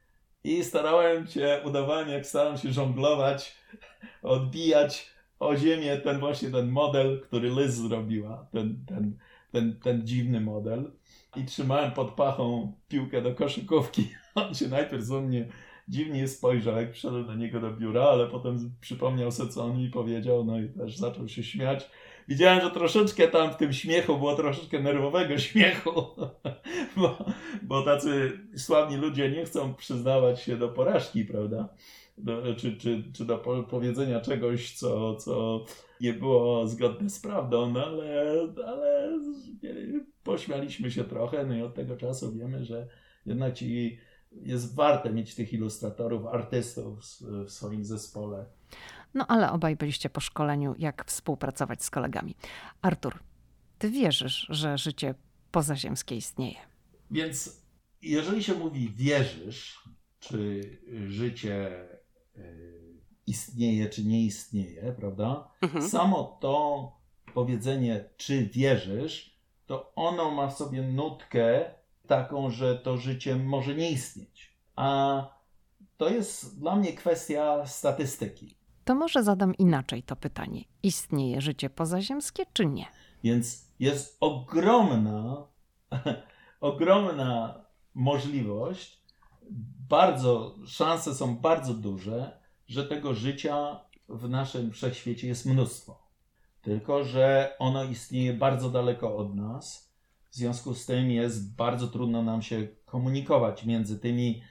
[0.44, 3.58] i starałem się, udawałem jak staram się żonglować,
[4.24, 9.18] odbijać o ziemię ten właśnie ten model, który Liz zrobiła, ten, ten,
[9.52, 10.92] ten, ten dziwny model
[11.36, 14.10] i trzymałem pod pachą piłkę do koszykówki.
[14.36, 15.48] On się najpierw ze mnie
[15.88, 19.90] dziwnie spojrzał, jak przyszedłem do niego do biura, ale potem przypomniał sobie, co on mi
[19.90, 21.90] powiedział, no i też zaczął się śmiać.
[22.28, 25.92] Widziałem, że troszeczkę tam w tym śmiechu było troszeczkę nerwowego śmiechu,
[26.98, 27.26] bo,
[27.62, 31.70] bo tacy sławni ludzie nie chcą przyznawać się do porażki, prawda?
[32.18, 33.38] Do, czy, czy, czy do
[33.70, 35.66] powiedzenia czegoś, co, co
[36.02, 39.20] nie było zgodne z prawdą, no ale, ale
[40.24, 42.88] pośmialiśmy się trochę, no i od tego czasu wiemy, że
[43.26, 43.98] jednak ci
[44.42, 47.00] jest warte mieć tych ilustratorów, artystów
[47.46, 48.46] w swoim zespole.
[49.14, 52.36] No ale obaj byliście po szkoleniu, jak współpracować z kolegami.
[52.82, 53.20] Artur,
[53.80, 55.16] ty wierzysz, że życie
[55.52, 56.58] pozaziemskie istnieje?
[57.12, 57.64] Więc
[58.02, 60.62] jeżeli się mówi wierzysz, czy
[61.08, 61.88] życie
[62.38, 62.84] y,
[63.28, 65.52] istnieje, czy nie istnieje, prawda?
[65.62, 65.90] Mhm.
[65.90, 66.92] Samo to
[67.34, 71.66] powiedzenie, czy wierzysz, to ono ma w sobie nutkę
[72.08, 74.58] taką, że to życie może nie istnieć.
[74.76, 75.24] A
[75.98, 78.56] to jest dla mnie kwestia statystyki.
[78.86, 80.64] To może zadam inaczej to pytanie.
[80.84, 82.86] Istnieje życie pozaziemskie, czy nie?
[83.24, 85.48] Więc jest ogromna,
[86.62, 89.04] ogromna możliwość,
[89.90, 93.80] bardzo, szanse są bardzo duże, że tego życia
[94.10, 96.04] w naszym wszechświecie jest mnóstwo.
[96.62, 99.83] Tylko, że ono istnieje bardzo daleko od nas.
[100.34, 104.44] W związku z tym jest bardzo trudno nam się komunikować między tymi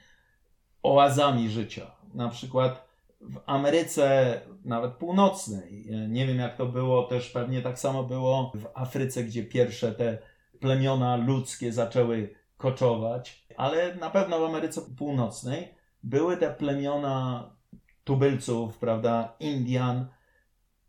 [0.83, 1.91] oazami życia.
[2.13, 2.87] Na przykład
[3.21, 8.65] w Ameryce, nawet północnej, nie wiem jak to było, też pewnie tak samo było w
[8.73, 10.17] Afryce, gdzie pierwsze te
[10.59, 17.49] plemiona ludzkie zaczęły koczować, ale na pewno w Ameryce Północnej były te plemiona
[18.03, 20.07] tubylców, prawda, Indian.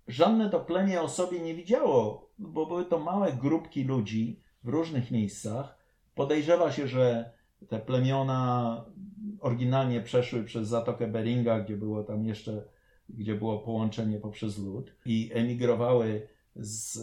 [0.08, 5.10] Żadne to plemię o sobie nie widziało, bo były to małe grupki ludzi w różnych
[5.10, 5.78] miejscach.
[6.14, 7.30] Podejrzewa się, że
[7.68, 8.84] te plemiona
[9.40, 12.64] oryginalnie przeszły przez Zatokę Beringa, gdzie było tam jeszcze,
[13.08, 16.98] gdzie było połączenie poprzez lód i emigrowały z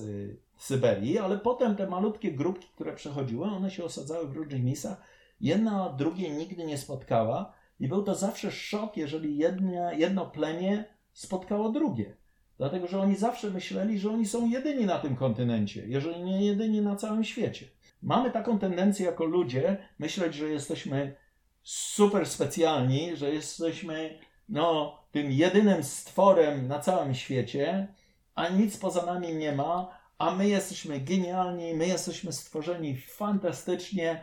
[0.58, 5.02] Syberii, ale potem te malutkie grupki, które przechodziły, one się osadzały w różnych miejscach.
[5.42, 11.70] Jedna drugiej nigdy nie spotkała i był to zawsze szok, jeżeli jedno, jedno plemię spotkało
[11.70, 12.18] drugie.
[12.62, 16.82] Dlatego, że oni zawsze myśleli, że oni są jedyni na tym kontynencie, jeżeli nie jedyni
[16.82, 17.66] na całym świecie.
[18.02, 21.16] Mamy taką tendencję jako ludzie myśleć, że jesteśmy
[21.64, 27.88] super specjalni, że jesteśmy no, tym jedynym stworem na całym świecie,
[28.36, 34.22] a nic poza nami nie ma, a my jesteśmy genialni, my jesteśmy stworzeni fantastycznie,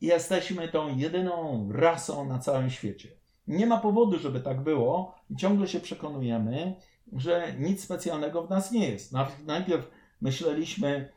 [0.00, 3.08] jesteśmy tą jedyną rasą na całym świecie.
[3.46, 6.76] Nie ma powodu, żeby tak było i ciągle się przekonujemy,
[7.12, 9.12] że nic specjalnego w nas nie jest.
[9.46, 9.90] Najpierw
[10.20, 11.12] myśleliśmy,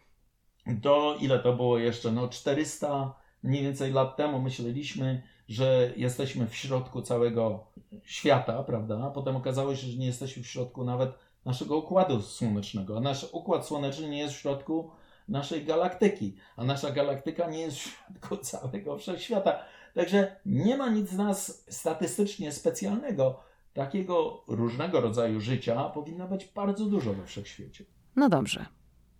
[0.68, 3.14] do ile to było jeszcze, no 400
[3.44, 7.68] mniej więcej lat temu myśleliśmy, że jesteśmy w środku całego
[8.04, 9.12] świata, prawda?
[9.14, 11.12] Potem okazało się, że nie jesteśmy w środku nawet
[11.46, 12.98] naszego układu słonecznego.
[12.98, 14.91] A nasz układ słoneczny nie jest w środku
[15.28, 19.60] naszej galaktyki, a nasza galaktyka nie jest w środku całego wszechświata.
[19.94, 23.39] Także nie ma nic z nas statystycznie specjalnego.
[23.74, 27.86] Takiego różnego rodzaju życia powinno być bardzo dużo we wszechświecie.
[28.16, 28.66] No dobrze.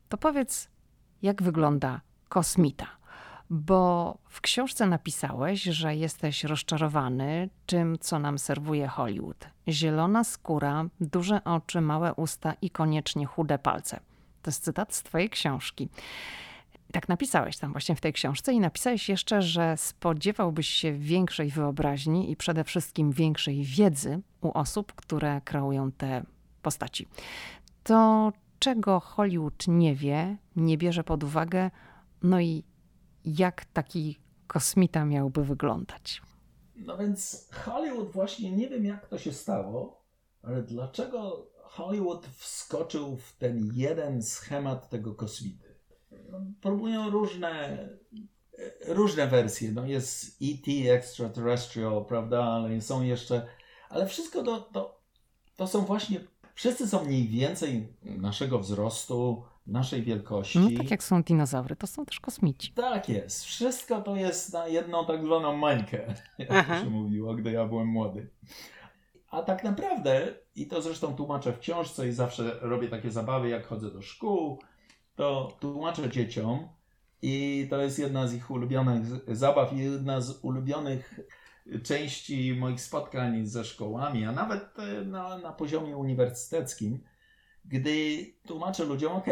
[0.10, 0.70] To powiedz,
[1.22, 2.88] jak wygląda kosmita?
[3.50, 9.48] Bo w książce napisałeś, że jesteś rozczarowany tym, co nam serwuje Hollywood.
[9.68, 14.00] Zielona skóra, duże oczy, małe usta i koniecznie chude palce.
[14.42, 15.90] To jest cytat z twojej książki.
[16.94, 22.32] Tak napisałeś tam właśnie w tej książce i napisałeś jeszcze, że spodziewałbyś się większej wyobraźni
[22.32, 26.24] i przede wszystkim większej wiedzy u osób, które kreują te
[26.62, 27.08] postaci.
[27.84, 31.72] To czego Hollywood nie wie, nie bierze pod uwagę,
[32.24, 32.64] no i
[33.26, 36.22] jak taki kosmita miałby wyglądać?
[36.76, 40.02] No więc Hollywood właśnie nie wiem jak to się stało,
[40.44, 45.63] ale dlaczego Hollywood wskoczył w ten jeden schemat tego kosmity?
[46.62, 47.78] Próbują różne,
[48.88, 49.72] różne wersje.
[49.72, 50.94] No jest E.T.
[50.94, 53.48] Extraterrestrial, prawda, ale są jeszcze,
[53.90, 55.02] ale wszystko to, to,
[55.56, 56.20] to są właśnie,
[56.56, 60.60] wszyscy są mniej więcej naszego wzrostu, naszej wielkości.
[60.60, 62.72] No, tak jak są dinozaury, to są też kosmici.
[62.72, 63.44] Tak jest.
[63.44, 66.82] Wszystko to jest na jedną tak zwaną mańkę, jak Aha.
[66.82, 68.30] się mówiło, gdy ja byłem młody.
[69.30, 73.68] A tak naprawdę, i to zresztą tłumaczę w książce i zawsze robię takie zabawy, jak
[73.68, 74.60] chodzę do szkół,
[75.16, 76.68] to tłumaczę dzieciom
[77.22, 79.02] i to jest jedna z ich ulubionych
[79.36, 81.20] zabaw i jedna z ulubionych
[81.84, 87.04] części moich spotkań ze szkołami, a nawet e, na, na poziomie uniwersyteckim,
[87.66, 89.28] gdy tłumaczę ludziom, ok,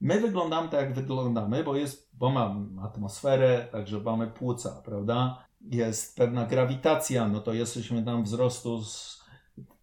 [0.00, 5.44] my wyglądamy tak, jak wyglądamy, bo, jest, bo mamy atmosferę, także mamy płuca, prawda?
[5.60, 9.24] Jest pewna grawitacja, no to jesteśmy tam wzrostu z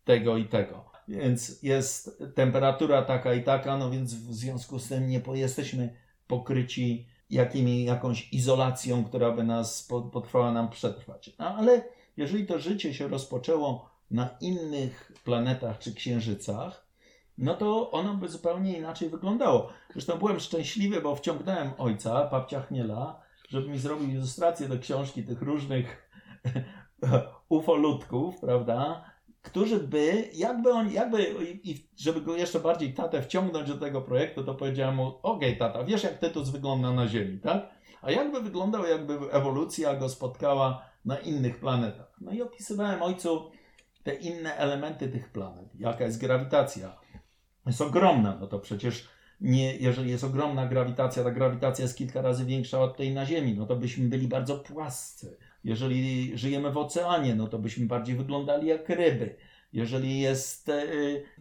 [0.03, 0.86] tego i tego.
[1.07, 5.93] Więc jest temperatura taka i taka, no więc w związku z tym nie jesteśmy
[6.27, 11.31] pokryci jakimi, jakąś izolacją, która by nas potrwała nam przetrwać.
[11.39, 11.83] No, ale
[12.17, 16.87] jeżeli to życie się rozpoczęło na innych planetach czy księżycach,
[17.37, 19.69] no to ono by zupełnie inaczej wyglądało.
[19.91, 25.41] Zresztą byłem szczęśliwy, bo wciągnąłem ojca, papcia Chmiela, żeby mi zrobił ilustrację do książki tych
[25.41, 26.09] różnych
[27.49, 29.06] ufolutków, prawda?
[29.47, 34.43] Którzy by, jakby on, jakby, i żeby go jeszcze bardziej tatę wciągnąć do tego projektu,
[34.43, 37.69] to powiedziałem mu, okej okay, tata, wiesz jak Tytus wygląda na Ziemi, tak?
[38.01, 42.15] A jakby wyglądał, jakby ewolucja go spotkała na innych planetach.
[42.21, 43.51] No i opisywałem ojcu
[44.03, 45.65] te inne elementy tych planet.
[45.79, 46.97] Jaka jest grawitacja,
[47.65, 49.07] jest ogromna, no to przecież
[49.41, 53.53] nie, jeżeli jest ogromna grawitacja, ta grawitacja jest kilka razy większa od tej na Ziemi,
[53.57, 55.37] no to byśmy byli bardzo płascy.
[55.63, 59.35] Jeżeli żyjemy w oceanie, no to byśmy bardziej wyglądali jak ryby.
[59.73, 60.83] Jeżeli jest e,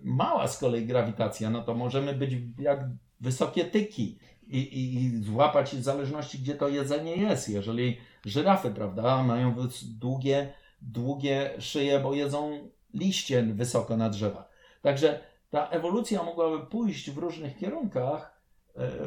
[0.02, 2.80] mała z kolei grawitacja, no to możemy być jak
[3.20, 7.48] wysokie tyki i, i, i złapać w zależności, gdzie to jedzenie jest.
[7.48, 10.52] Jeżeli żyrafy, prawda, mają długie,
[10.82, 14.48] długie szyje, bo jedzą liście wysoko na drzewach.
[14.82, 18.35] Także ta ewolucja mogłaby pójść w różnych kierunkach,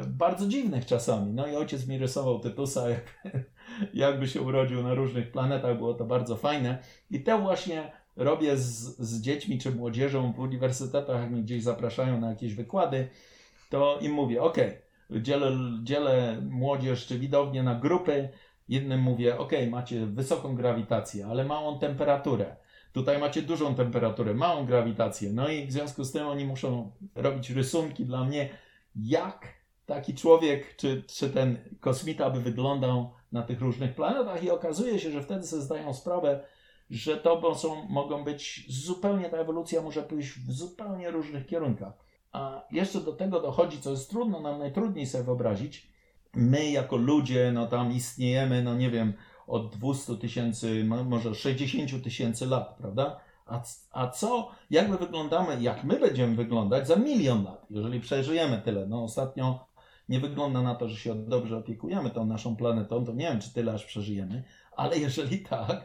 [0.06, 1.32] bardzo dziwnych czasami.
[1.32, 3.24] No i ojciec mi rysował Tytusa, jak,
[3.94, 6.78] jakby się urodził na różnych planetach, było to bardzo fajne.
[7.10, 12.20] I to właśnie robię z, z dziećmi czy młodzieżą w uniwersytetach, jak mnie gdzieś zapraszają
[12.20, 13.08] na jakieś wykłady,
[13.70, 14.56] to im mówię, ok,
[15.10, 15.52] dzielę,
[15.82, 18.28] dzielę młodzież czy widownię na grupy,
[18.68, 22.56] jednym mówię, ok, macie wysoką grawitację, ale małą temperaturę.
[22.92, 25.32] Tutaj macie dużą temperaturę, małą grawitację.
[25.32, 28.48] No i w związku z tym oni muszą robić rysunki dla mnie,
[28.96, 29.59] jak
[29.90, 34.44] taki człowiek, czy, czy ten kosmita by wyglądał na tych różnych planetach.
[34.44, 36.44] I okazuje się, że wtedy sobie zdają sprawę,
[36.90, 41.92] że to są, mogą być zupełnie, ta ewolucja może pójść w zupełnie różnych kierunkach.
[42.32, 45.90] A jeszcze do tego dochodzi, co jest trudno, nam najtrudniej sobie wyobrazić.
[46.34, 49.12] My jako ludzie, no tam istniejemy, no nie wiem,
[49.46, 53.20] od 200 tysięcy, może 60 tysięcy lat, prawda?
[53.46, 53.62] A,
[53.92, 58.86] a co, jak my wyglądamy, jak my będziemy wyglądać za milion lat, jeżeli przeżyjemy tyle?
[58.86, 59.69] No ostatnio
[60.10, 63.54] nie wygląda na to, że się dobrze opiekujemy tą naszą planetą, to nie wiem, czy
[63.54, 64.44] tyle aż przeżyjemy,
[64.76, 65.84] ale jeżeli tak,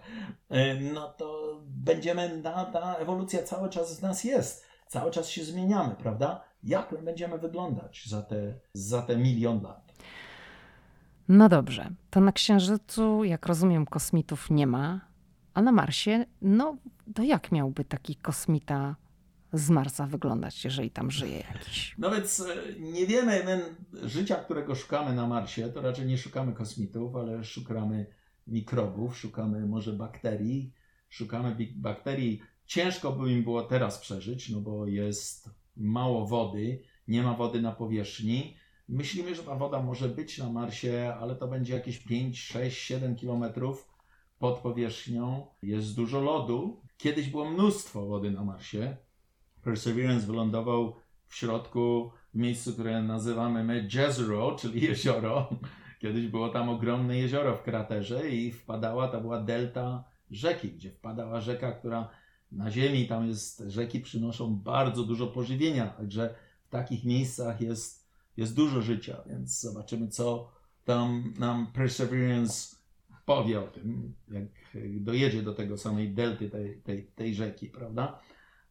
[0.49, 4.65] e, no to będziemy, ta, ta ewolucja cały czas z nas jest.
[4.87, 6.43] Cały czas się zmieniamy, prawda?
[6.63, 9.93] Jak my będziemy wyglądać za te, za te milion lat?
[11.27, 15.01] No dobrze, to na Księżycu, jak rozumiem, kosmitów nie ma,
[15.53, 16.77] a na Marsie, no
[17.15, 18.95] to jak miałby taki kosmita
[19.53, 21.95] z Marsa wyglądać, jeżeli tam żyje jakiś?
[21.97, 23.75] No więc e, nie wiemy, my
[24.09, 28.05] życia, którego szukamy na Marsie, to raczej nie szukamy kosmitów, ale szukamy
[28.47, 30.73] mikrobów, szukamy może bakterii,
[31.09, 32.41] szukamy bakterii.
[32.65, 37.71] Ciężko by im było teraz przeżyć, no bo jest mało wody, nie ma wody na
[37.71, 38.57] powierzchni.
[38.89, 43.15] Myślimy, że ta woda może być na Marsie, ale to będzie jakieś 5, 6, 7
[43.15, 43.89] kilometrów
[44.39, 45.47] pod powierzchnią.
[45.61, 46.81] Jest dużo lodu.
[46.97, 48.97] Kiedyś było mnóstwo wody na Marsie.
[49.65, 50.95] Perseverance wylądował
[51.27, 55.49] w środku, w miejscu, które nazywamy my Jezero, czyli jezioro.
[56.01, 61.41] Kiedyś było tam ogromne jezioro w kraterze i wpadała, to była delta rzeki, gdzie wpadała
[61.41, 62.09] rzeka, która
[62.51, 66.35] na ziemi, tam jest, rzeki przynoszą bardzo dużo pożywienia, także
[66.65, 68.07] w takich miejscach jest,
[68.37, 70.51] jest dużo życia, więc zobaczymy, co
[70.83, 72.75] tam nam Perseverance
[73.25, 74.45] powie o tym, jak
[74.99, 78.19] dojedzie do tego samej delty tej, tej, tej rzeki, prawda?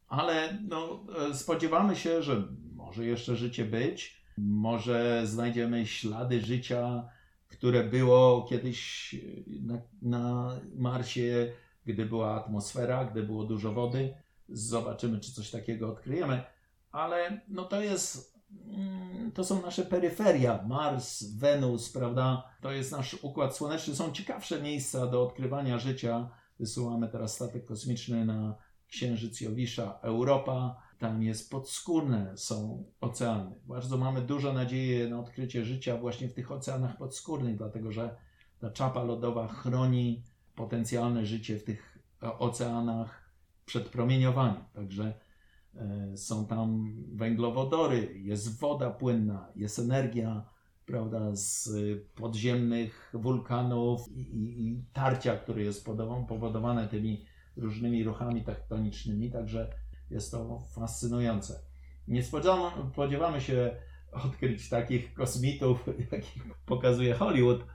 [0.07, 2.43] Ale no, spodziewamy się, że
[2.75, 7.09] może jeszcze życie być, może znajdziemy ślady życia
[7.57, 9.15] które było kiedyś
[9.61, 11.53] na, na Marsie,
[11.85, 14.13] gdy była atmosfera, gdy było dużo wody.
[14.49, 16.43] Zobaczymy, czy coś takiego odkryjemy.
[16.91, 20.63] Ale no to jest, mm, to są nasze peryferia.
[20.67, 22.43] Mars, Wenus, prawda?
[22.61, 23.95] To jest nasz układ słoneczny.
[23.95, 26.29] Są ciekawsze miejsca do odkrywania życia.
[26.59, 28.55] Wysyłamy teraz statek kosmiczny na
[28.87, 33.59] Księżyc Jowisza, Europa tam jest podskórne, są oceany.
[33.65, 38.15] Bardzo mamy dużo nadziei na odkrycie życia właśnie w tych oceanach podskórnych, dlatego że
[38.59, 40.23] ta czapa lodowa chroni
[40.55, 43.31] potencjalne życie w tych e, oceanach
[43.65, 44.63] przed promieniowaniem.
[44.73, 45.13] Także
[45.75, 50.45] e, są tam węglowodory, jest woda płynna, jest energia
[50.85, 51.69] prawda, z
[52.15, 55.85] podziemnych wulkanów i, i, i tarcia, które jest
[56.27, 57.25] powodowane tymi
[57.57, 59.31] różnymi ruchami tektonicznymi.
[59.31, 59.69] Także
[60.09, 61.59] jest to fascynujące.
[62.07, 63.75] Nie spodziewamy się
[64.11, 67.65] odkryć takich kosmitów, jakich pokazuje Hollywood.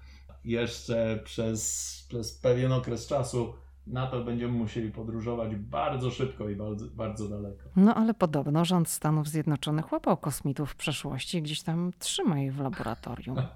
[0.45, 3.55] Jeszcze przez, przez pewien okres czasu
[3.87, 7.69] na to będziemy musieli podróżować bardzo szybko i bardzo, bardzo daleko.
[7.77, 12.53] No ale podobno rząd Stanów Zjednoczonych łapał kosmitów w przeszłości i gdzieś tam trzyma je
[12.53, 13.37] w laboratorium.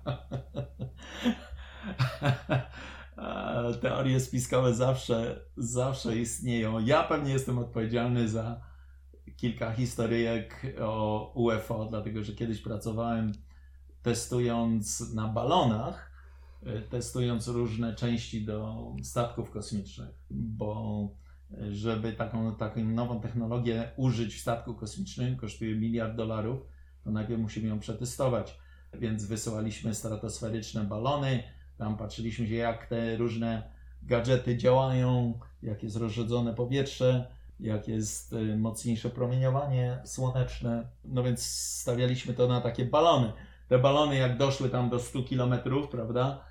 [3.81, 6.79] Teorie spiskowe zawsze, zawsze istnieją.
[6.79, 8.61] Ja pewnie jestem odpowiedzialny za
[9.37, 13.33] kilka historyjek o UFO, dlatego że kiedyś pracowałem
[14.03, 16.11] testując na balonach,
[16.63, 21.09] e, testując różne części do statków kosmicznych, bo
[21.51, 26.61] e, żeby taką, taką nową technologię użyć w statku kosmicznym, kosztuje miliard dolarów,
[27.05, 28.59] to najpierw musimy ją przetestować.
[28.93, 31.43] Więc wysyłaliśmy stratosferyczne balony,
[31.79, 33.71] tam patrzyliśmy się, jak te różne
[34.03, 37.27] gadżety działają, jak jest rozrzedzone powietrze,
[37.61, 40.89] jak jest y, mocniejsze promieniowanie słoneczne.
[41.05, 41.47] No więc
[41.81, 43.33] stawialiśmy to na takie balony.
[43.69, 45.55] Te balony, jak doszły tam do 100 km,
[45.91, 46.45] prawda,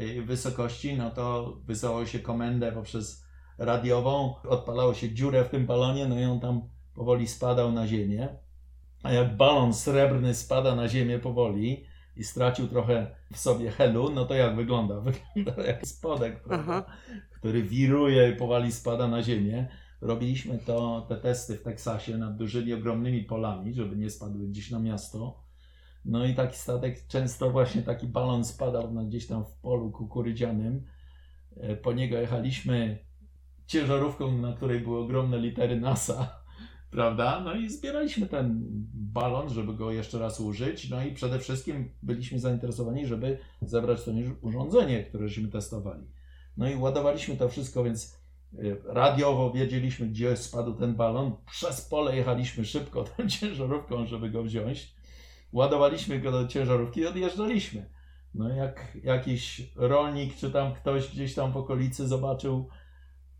[0.00, 3.24] y, wysokości, no to wysyłało się komendę poprzez
[3.58, 8.28] radiową, odpalało się dziurę w tym balonie, no i on tam powoli spadał na ziemię.
[9.02, 11.84] A jak balon srebrny spada na ziemię powoli
[12.18, 15.00] i stracił trochę w sobie helu, no to jak wygląda?
[15.34, 16.84] Wygląda jak spodek, prawda?
[17.38, 19.68] który wiruje i powoli spada na ziemię.
[20.00, 24.78] Robiliśmy to, te testy w Teksasie nad dużymi, ogromnymi polami, żeby nie spadły gdzieś na
[24.78, 25.42] miasto.
[26.04, 30.86] No i taki statek, często właśnie taki balon spadał na gdzieś tam w polu kukurydzianym.
[31.56, 32.98] E, po niego jechaliśmy
[33.66, 36.37] ciężarówką, na której były ogromne litery NASA,
[36.90, 37.40] prawda?
[37.40, 38.60] No i zbieraliśmy ten
[38.94, 40.90] balon, żeby go jeszcze raz użyć.
[40.90, 44.10] No i przede wszystkim byliśmy zainteresowani, żeby zebrać to
[44.42, 46.06] urządzenie, które żeśmy testowali.
[46.56, 48.18] No i ładowaliśmy to wszystko, więc
[48.54, 51.36] Y, radiowo wiedzieliśmy, gdzie spadł ten balon.
[51.50, 54.94] Przez pole jechaliśmy szybko tą ciężarówką, żeby go wziąć.
[55.52, 57.90] Ładowaliśmy go do ciężarówki i odjeżdżaliśmy.
[58.34, 62.68] No jak jakiś rolnik, czy tam ktoś gdzieś tam w okolicy zobaczył,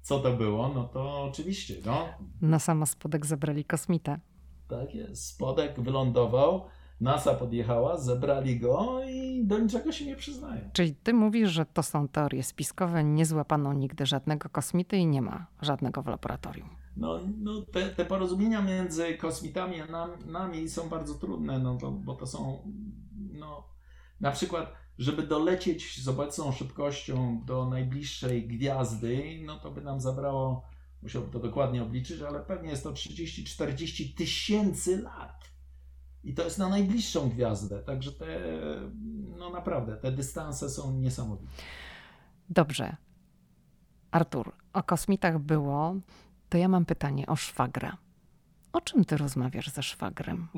[0.09, 2.09] co to było, no to oczywiście, no.
[2.41, 4.21] Na spodek zabrali kosmitę.
[4.69, 5.27] Tak jest.
[5.27, 6.65] Spodek wylądował,
[7.01, 10.71] NASA podjechała, zebrali go i do niczego się nie przyznają.
[10.73, 15.23] Czyli ty mówisz, że to są teorie spiskowe, nie złapano nigdy żadnego kosmity i nie
[15.23, 16.69] ma żadnego w laboratorium.
[16.97, 22.15] No, no te, te porozumienia między kosmitami a nami są bardzo trudne, no to, bo
[22.15, 22.59] to są,
[23.33, 23.65] no,
[24.21, 30.63] na przykład, żeby dolecieć z obecną szybkością do najbliższej gwiazdy, no to by nam zabrało,
[31.03, 35.51] musiałbym to dokładnie obliczyć, ale pewnie jest to 30-40 tysięcy lat.
[36.25, 38.41] I to jest na najbliższą gwiazdę, także te,
[39.39, 41.53] no naprawdę, te dystanse są niesamowite.
[42.51, 42.97] Dobrze.
[44.11, 45.97] Artur, o kosmitach było,
[46.49, 47.97] to ja mam pytanie o szwagra.
[48.73, 50.49] O czym ty rozmawiasz ze szwagrem?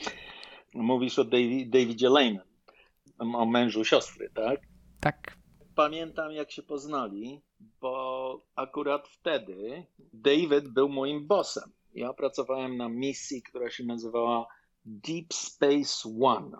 [0.74, 2.49] Mówisz o Davidzie Lehman,
[3.20, 4.60] o mężu siostry, tak?
[5.00, 5.36] Tak.
[5.74, 7.40] Pamiętam, jak się poznali,
[7.80, 11.72] bo akurat wtedy David był moim bossem.
[11.94, 14.46] Ja pracowałem na misji, która się nazywała
[14.84, 16.56] Deep Space One.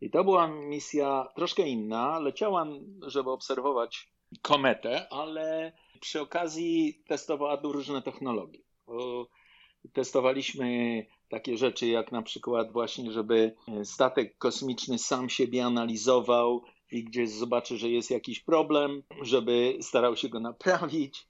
[0.00, 2.18] I to była misja troszkę inna.
[2.18, 4.12] Leciałam, żeby obserwować
[4.42, 8.60] kometę, ale przy okazji testowała różne technologie.
[9.92, 13.54] Testowaliśmy takie rzeczy jak na przykład właśnie, żeby
[13.84, 20.28] statek kosmiczny sam siebie analizował i gdzieś zobaczy, że jest jakiś problem, żeby starał się
[20.28, 21.26] go naprawić,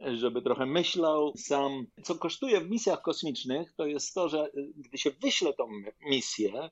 [0.00, 1.86] żeby trochę myślał sam.
[2.02, 5.68] Co kosztuje w misjach kosmicznych, to jest to, że gdy się wyśle tą
[6.06, 6.70] misję,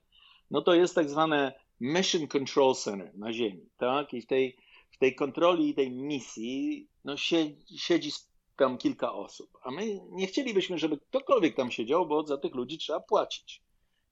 [0.50, 4.14] no to jest tak zwane Mission Control Center na Ziemi, tak?
[4.14, 4.56] I w tej,
[4.90, 8.10] w tej kontroli tej misji no siedzi, siedzi
[8.56, 9.50] tam kilka osób.
[9.62, 13.62] A my nie chcielibyśmy, żeby ktokolwiek tam siedział, bo za tych ludzi trzeba płacić.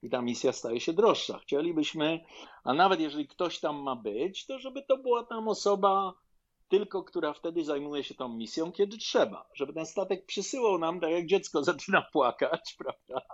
[0.03, 1.39] I ta misja staje się droższa.
[1.39, 2.19] Chcielibyśmy,
[2.63, 6.13] a nawet jeżeli ktoś tam ma być, to żeby to była tam osoba
[6.73, 9.49] tylko która wtedy zajmuje się tą misją, kiedy trzeba.
[9.53, 13.27] Żeby ten statek przysyłał nam, tak jak dziecko zaczyna płakać, prawda?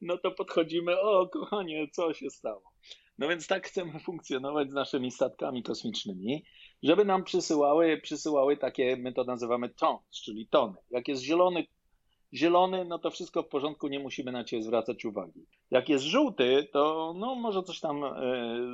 [0.00, 2.62] No to podchodzimy, o kochanie, co się stało?
[3.18, 6.44] No więc tak chcemy funkcjonować z naszymi statkami kosmicznymi,
[6.84, 10.76] żeby nam przysyłały, przysyłały takie, my to nazywamy tons, czyli tony.
[10.90, 11.66] Jak jest zielony,
[12.32, 15.46] zielony, no to wszystko w porządku, nie musimy na ciebie zwracać uwagi.
[15.70, 18.10] Jak jest żółty, to no może coś tam y,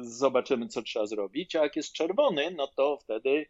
[0.01, 3.47] zobaczymy, co trzeba zrobić, a jak jest czerwony, no to wtedy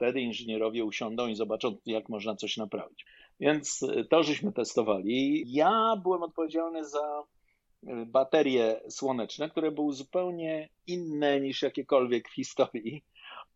[0.00, 3.06] Wtedy inżynierowie usiądą i zobaczą, jak można coś naprawić.
[3.40, 5.44] Więc e, to żeśmy testowali.
[5.46, 7.22] Ja byłem odpowiedzialny za
[7.86, 13.04] e, baterie słoneczne, które były zupełnie inne niż jakiekolwiek w historii,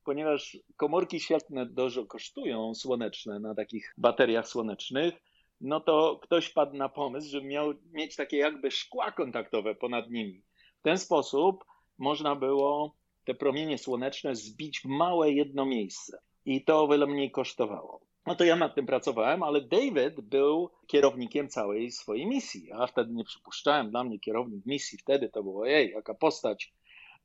[0.05, 5.15] ponieważ komórki świetlne dużo kosztują słoneczne na takich bateriach słonecznych,
[5.61, 10.43] no to ktoś padł na pomysł, żeby miał mieć takie jakby szkła kontaktowe ponad nimi.
[10.79, 11.65] W ten sposób
[11.99, 12.95] można było
[13.25, 18.01] te promienie słoneczne zbić w małe jedno miejsce i to o wiele mniej kosztowało.
[18.27, 22.67] No to ja nad tym pracowałem, ale David był kierownikiem całej swojej misji.
[22.67, 26.73] Ja wtedy nie przypuszczałem, dla mnie kierownik misji wtedy to było, jej, jaka postać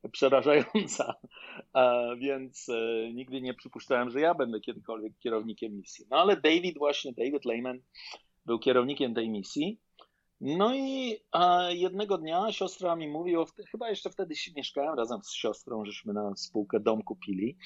[0.08, 1.14] przerażająca,
[1.72, 6.06] A więc e, nigdy nie przypuszczałem, że ja będę kiedykolwiek kierownikiem misji.
[6.10, 7.80] No ale David właśnie, David Lehman
[8.46, 9.80] był kierownikiem tej misji.
[10.40, 13.34] No i a jednego dnia siostra mi mówi,
[13.70, 17.56] chyba jeszcze wtedy mieszkałem razem z siostrą, żeśmy na spółkę dom kupili.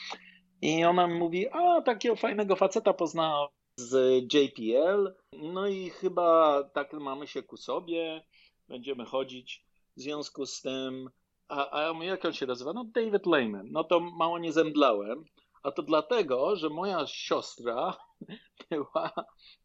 [0.63, 6.93] I ona mi mówi, a takiego fajnego faceta poznała z JPL, no i chyba tak
[6.93, 8.25] mamy się ku sobie,
[8.69, 9.65] będziemy chodzić
[9.97, 11.11] w związku z tym,
[11.49, 12.73] a, a ja mówię, jak on się nazywa?
[12.73, 13.69] No David Lehman.
[13.71, 15.25] No to mało nie zemdlałem,
[15.63, 17.97] a to dlatego, że moja siostra
[18.71, 19.13] była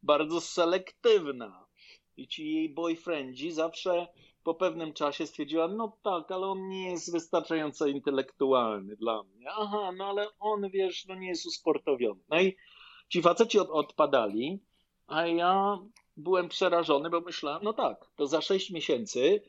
[0.02, 1.66] bardzo selektywna
[2.16, 4.08] i ci jej boyfriendzi zawsze
[4.42, 9.46] po pewnym czasie stwierdziła, no tak, ale on nie jest wystarczająco intelektualny dla mnie.
[9.50, 12.20] Aha, no ale on, wiesz, no nie jest usportowiony.
[12.28, 12.56] No i
[13.08, 14.60] ci faceci od, odpadali,
[15.06, 15.78] a ja
[16.16, 19.42] byłem przerażony, bo myślałem, no tak, to za sześć miesięcy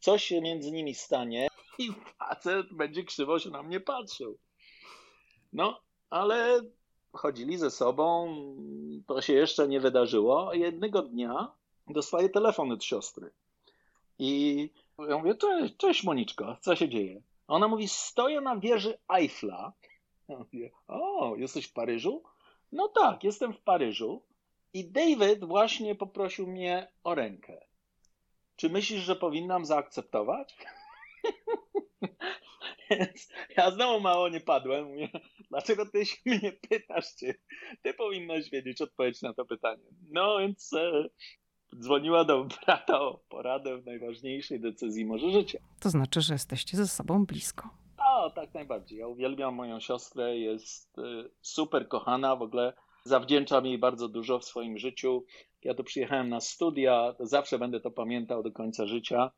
[0.00, 1.48] coś się między nimi stanie
[1.78, 4.38] i facet będzie krzywo się na mnie patrzył.
[5.52, 6.60] No, ale
[7.12, 8.36] chodzili ze sobą,
[9.06, 10.54] to się jeszcze nie wydarzyło.
[10.54, 11.52] Jednego dnia
[11.86, 13.30] dostaję telefon od siostry.
[14.18, 14.70] I
[15.08, 17.22] ja mówię, cześć, cześć Moniczko, co się dzieje?
[17.46, 19.72] A ona mówi, stoję na wieży Eiffla.
[20.28, 22.22] Ja mówię, o, jesteś w Paryżu?
[22.72, 24.22] No tak, jestem w Paryżu.
[24.72, 27.60] I David właśnie poprosił mnie o rękę.
[28.56, 30.56] Czy myślisz, że powinnam zaakceptować?
[32.90, 34.84] Więc ja znowu mało nie padłem.
[34.84, 35.08] Mówię,
[35.50, 37.34] dlaczego ty się mnie pytasz, czy
[37.82, 39.84] ty powinnaś wiedzieć odpowiedź na to pytanie?
[40.10, 41.08] No więc e,
[41.80, 45.58] dzwoniła do brata o poradę w najważniejszej decyzji może życia.
[45.80, 47.68] To znaczy, że jesteście ze sobą blisko.
[48.06, 48.98] O, tak najbardziej.
[48.98, 52.72] Ja uwielbiam moją siostrę, jest y, super kochana, w ogóle
[53.04, 55.24] zawdzięczam jej bardzo dużo w swoim życiu.
[55.64, 59.30] Ja tu przyjechałem na studia, zawsze będę to pamiętał do końca życia.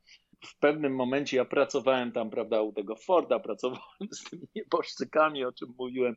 [0.45, 5.53] W pewnym momencie ja pracowałem tam, prawda, u tego Forda, pracowałem z tymi nieboszczykami, o
[5.53, 6.17] czym mówiłem.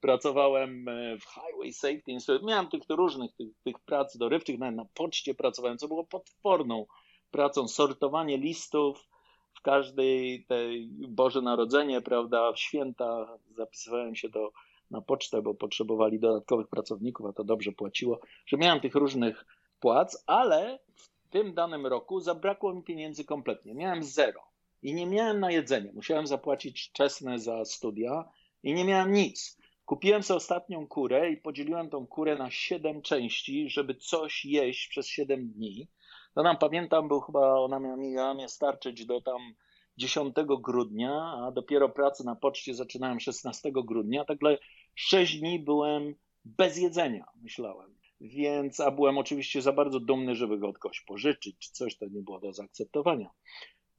[0.00, 2.46] Pracowałem e, w Highway Safety Institute.
[2.46, 6.86] Miałem tych różnych tych, tych prac dorywczych, nawet na poczcie pracowałem, co było potworną
[7.30, 7.68] pracą.
[7.68, 9.08] Sortowanie listów,
[9.54, 14.52] w każdej tej Boże Narodzenie, prawda, w święta zapisywałem się do,
[14.90, 19.44] na pocztę, bo potrzebowali dodatkowych pracowników, a to dobrze płaciło, że miałem tych różnych
[19.80, 23.74] płac, ale w tym danym roku zabrakło mi pieniędzy kompletnie.
[23.74, 24.40] Miałem zero
[24.82, 25.92] i nie miałem na jedzenie.
[25.92, 28.24] Musiałem zapłacić czesne za studia
[28.62, 29.58] i nie miałem nic.
[29.84, 35.06] Kupiłem sobie ostatnią kurę i podzieliłem tą kurę na siedem części, żeby coś jeść przez
[35.06, 35.88] siedem dni.
[36.34, 39.54] To nam pamiętam, był chyba ona miała mnie starczyć do tam
[39.96, 44.24] 10 grudnia, a dopiero pracę na poczcie zaczynałem 16 grudnia.
[44.24, 44.58] Także
[44.94, 46.14] 6 dni byłem
[46.44, 48.01] bez jedzenia, myślałem.
[48.22, 52.06] Więc, a byłem oczywiście za bardzo dumny, żeby go od kogoś pożyczyć, czy coś, to
[52.06, 53.30] nie było do zaakceptowania.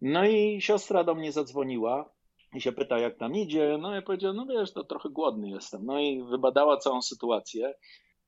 [0.02, 2.14] No i siostra do mnie zadzwoniła
[2.56, 3.78] i się pyta, jak tam idzie.
[3.82, 5.86] No i powiedziałem, no wiesz, to trochę głodny jestem.
[5.86, 7.74] No i wybadała całą sytuację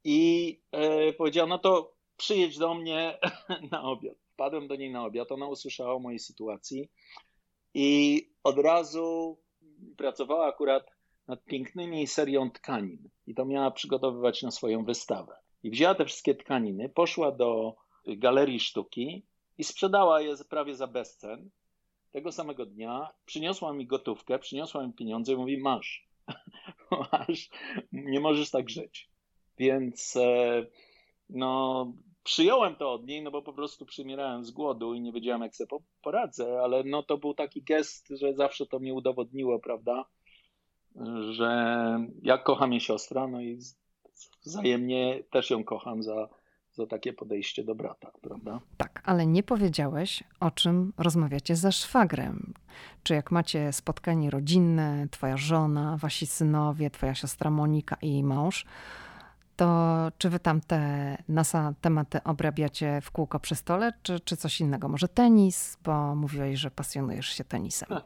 [0.04, 3.20] i e, powiedziała, no to przyjedź do mnie
[3.72, 4.16] na obiad.
[4.34, 6.90] Wpadłem do niej na obiad, ona usłyszała o mojej sytuacji
[7.74, 9.38] i od razu
[9.98, 10.92] pracowała akurat
[11.28, 15.45] nad pięknymi serią tkanin i to miała przygotowywać na swoją wystawę.
[15.66, 17.76] I wzięła te wszystkie tkaniny, poszła do
[18.08, 19.26] galerii sztuki
[19.58, 21.50] i sprzedała je prawie za bezcen.
[22.12, 26.08] Tego samego dnia przyniosła mi gotówkę, przyniosła mi pieniądze i mówi: Masz,
[27.12, 27.50] masz,
[27.92, 29.10] nie możesz tak żyć.
[29.58, 30.66] Więc e,
[31.30, 31.94] no,
[32.24, 35.56] przyjąłem to od niej, no bo po prostu przymierałem z głodu i nie wiedziałem, jak
[35.56, 40.06] sobie poradzę, ale no to był taki gest, że zawsze to mi udowodniło, prawda,
[41.32, 41.50] że
[42.22, 43.60] jak kocham jej siostra, no i
[44.46, 46.30] wzajemnie też ją kocham za,
[46.74, 48.60] za takie podejście do brata, prawda?
[48.78, 52.54] Tak, ale nie powiedziałeś, o czym rozmawiacie ze szwagrem.
[53.04, 58.66] Czy jak macie spotkanie rodzinne, twoja żona, wasi synowie, twoja siostra Monika i jej mąż,
[59.56, 64.62] to czy wy tam te NASA tematy obrabiacie w kółko przy stole, czy, czy coś
[64.62, 64.88] innego?
[64.88, 67.90] Może tenis, bo mówiłeś, że pasjonujesz się tenisem.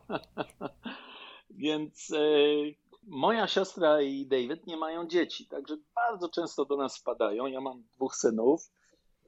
[1.49, 2.75] Więc y,
[3.09, 7.45] moja siostra i David nie mają dzieci, także bardzo często do nas spadają.
[7.45, 8.71] Ja mam dwóch synów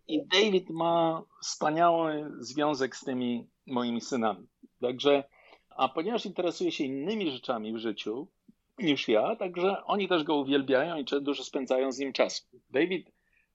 [0.07, 4.47] i David ma wspaniały związek z tymi moimi synami.
[4.81, 5.23] Także,
[5.69, 8.27] a ponieważ interesuje się innymi rzeczami w życiu,
[8.79, 12.43] niż ja, także oni też go uwielbiają i dużo spędzają z nim czasu.
[12.69, 13.11] David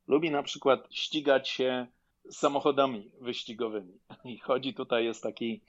[0.06, 1.86] lubi na przykład ścigać się
[2.30, 3.98] samochodami wyścigowymi.
[4.24, 5.60] I chodzi tutaj, jest taki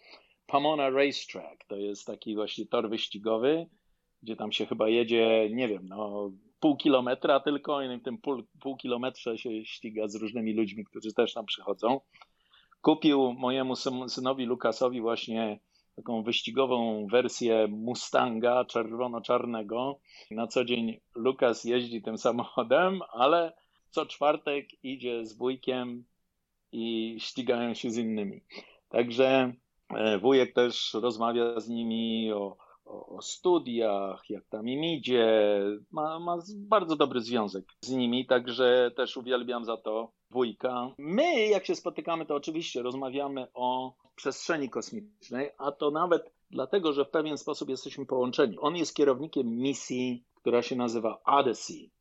[0.48, 3.68] Pomona Racetrack, to jest taki właśnie tor wyścigowy,
[4.24, 8.44] gdzie tam się chyba jedzie, nie wiem, no pół kilometra tylko i w tym pół,
[8.62, 12.02] pół kilometrze się ściga z różnymi ludźmi, którzy też tam przychodzą.
[12.82, 13.76] Kupił mojemu
[14.08, 15.60] synowi Lukasowi właśnie
[15.96, 20.00] taką wyścigową wersję Mustanga czerwono-czarnego.
[20.32, 23.54] Na co dzień Lukas jeździ tym samochodem, ale
[23.90, 26.06] co czwartek idzie z wujkiem
[26.72, 28.42] i ścigają się z innymi.
[28.90, 29.54] Także
[29.90, 32.58] e, wujek też rozmawia z nimi o,
[32.88, 35.62] o, studiach, jak tam im idzie.
[35.92, 40.92] Ma, ma bardzo dobry związek z nimi, także też uwielbiam za to wujka.
[40.98, 47.06] My, jak się spotykamy, to oczywiście rozmawiamy o przestrzeni kosmicznej, a to nawet dlatego, że
[47.06, 48.60] w pewien sposób jesteśmy połączeni.
[48.60, 51.92] On jest kierownikiem misji, która się nazywa Odyssey.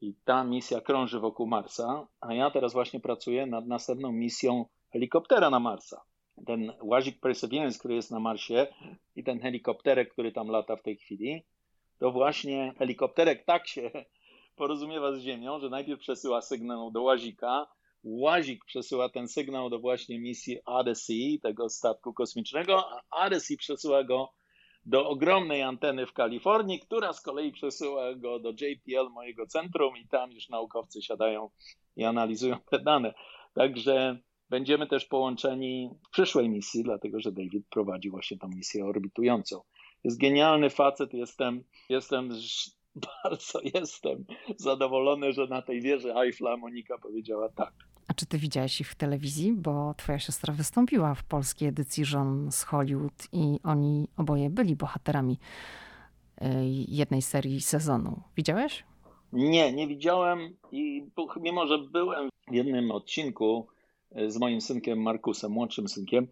[0.00, 5.50] I ta misja krąży wokół Marsa, a ja teraz właśnie pracuję nad następną misją helikoptera
[5.50, 6.02] na Marsa.
[6.46, 8.66] Ten łazik Perseverance, który jest na Marsie
[9.16, 11.42] i ten helikopterek, który tam lata w tej chwili,
[11.98, 13.90] to właśnie helikopterek tak się
[14.56, 17.66] porozumiewa z Ziemią, że najpierw przesyła sygnał do łazika,
[18.04, 24.32] Łazik przesyła ten sygnał do właśnie misji Odyssey, tego statku kosmicznego, a Odyssey przesyła go
[24.84, 30.08] do ogromnej anteny w Kalifornii, która z kolei przesyła go do JPL, mojego centrum, i
[30.08, 31.50] tam już naukowcy siadają
[31.96, 33.14] i analizują te dane.
[33.54, 34.18] Także
[34.50, 39.60] będziemy też połączeni w przyszłej misji, dlatego że David prowadzi właśnie tą misję orbitującą.
[40.04, 42.30] Jest genialny facet, jestem, jestem
[43.24, 44.24] bardzo jestem
[44.56, 47.72] zadowolony, że na tej wieży Eiffla Monika powiedziała tak.
[48.08, 49.52] A czy ty widziałeś ich w telewizji?
[49.52, 55.38] Bo twoja siostra wystąpiła w polskiej edycji Żon z Hollywood i oni oboje byli bohaterami
[56.42, 56.46] y,
[56.88, 58.22] jednej serii sezonu.
[58.36, 58.84] Widziałeś?
[59.32, 61.06] Nie, nie widziałem i
[61.40, 63.66] mimo, że byłem w jednym odcinku
[64.26, 66.28] z moim synkiem Markusem, młodszym synkiem,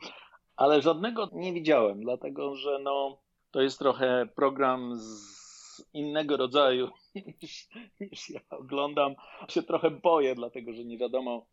[0.57, 3.19] ale żadnego nie widziałem, dlatego że no,
[3.51, 5.45] to jest trochę program z
[5.93, 6.89] innego rodzaju
[7.43, 7.69] niż,
[8.01, 9.15] niż ja oglądam.
[9.49, 11.47] Się trochę boję, dlatego że nie wiadomo,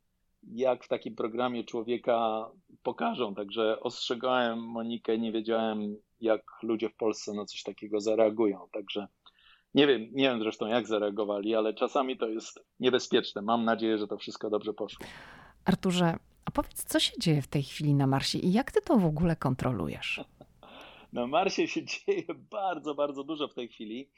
[0.44, 2.50] jak w takim programie człowieka
[2.84, 3.36] pokażą.
[3.36, 8.68] Także ostrzegałem Monikę, nie wiedziałem, jak ludzie w Polsce na coś takiego zareagują.
[8.72, 9.08] Także
[9.74, 13.42] nie wiem, nie wiem zresztą, jak zareagowali, ale czasami to jest niebezpieczne.
[13.42, 15.06] Mam nadzieję, że to wszystko dobrze poszło.
[15.66, 18.98] Arturze, a powiedz, co się dzieje w tej chwili na Marsie i jak ty to
[18.98, 20.22] w ogóle kontrolujesz?
[21.14, 24.10] Na Marsie się dzieje bardzo, bardzo dużo w tej chwili.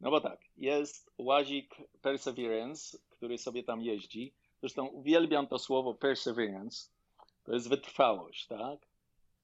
[0.00, 4.34] No bo tak, jest łazik Perseverance, który sobie tam jeździ.
[4.60, 6.90] Zresztą uwielbiam to słowo perseverance.
[7.44, 8.86] To jest wytrwałość, tak?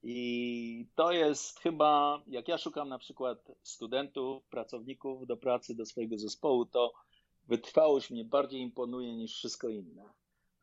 [0.02, 6.18] I to jest chyba, jak ja szukam na przykład studentów, pracowników do pracy, do swojego
[6.18, 6.92] zespołu, to
[7.48, 10.04] wytrwałość mnie bardziej imponuje niż wszystko inne.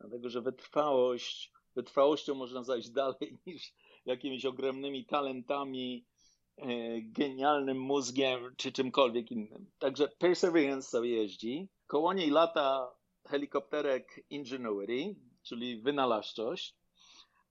[0.00, 3.72] Dlatego, że wytrwałość, wytrwałością można zajść dalej niż
[4.04, 6.06] jakimiś ogromnymi talentami,
[6.56, 6.66] e,
[7.02, 9.70] genialnym mózgiem czy czymkolwiek innym.
[9.78, 11.68] Także Perseverance sobie jeździ.
[11.86, 12.94] Koło niej lata
[13.26, 16.74] helikopterek Ingenuity, czyli wynalazczość.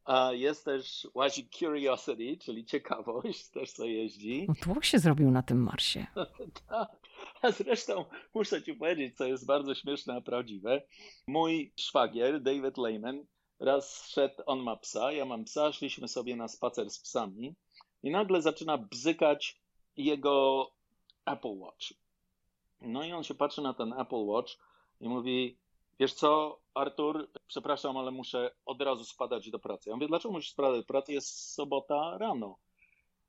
[0.06, 4.46] A jest też łazik Curiosity, czyli ciekawość, też co jeździ.
[4.48, 6.08] No tłok się zrobił na tym Marsie.
[6.70, 7.07] tak.
[7.42, 10.82] A zresztą muszę ci powiedzieć, co jest bardzo śmieszne, a prawdziwe.
[11.28, 13.26] Mój szwagier, David Lehman,
[13.60, 17.56] raz szedł, on ma psa, ja mam psa, szliśmy sobie na spacer z psami
[18.04, 19.62] i nagle zaczyna bzykać
[19.98, 20.68] jego
[21.26, 21.94] Apple Watch.
[22.82, 24.54] No i on się patrzy na ten Apple Watch
[25.02, 25.58] i mówi,
[26.00, 29.90] wiesz co, Artur, przepraszam, ale muszę od razu spadać do pracy.
[29.90, 31.14] Ja mówię, dlaczego musisz spadać do pracy?
[31.14, 32.58] Jest sobota rano.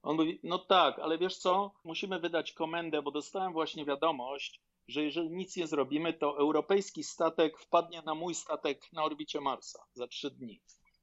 [0.02, 5.04] On mówi, no tak, ale wiesz co, musimy wydać komendę, bo dostałem właśnie wiadomość, że
[5.04, 10.08] jeżeli nic nie zrobimy, to europejski statek wpadnie na mój statek na orbicie Marsa za
[10.08, 10.60] trzy dni.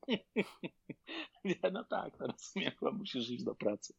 [1.73, 3.93] no tak, teraz chyba musisz iść do pracy.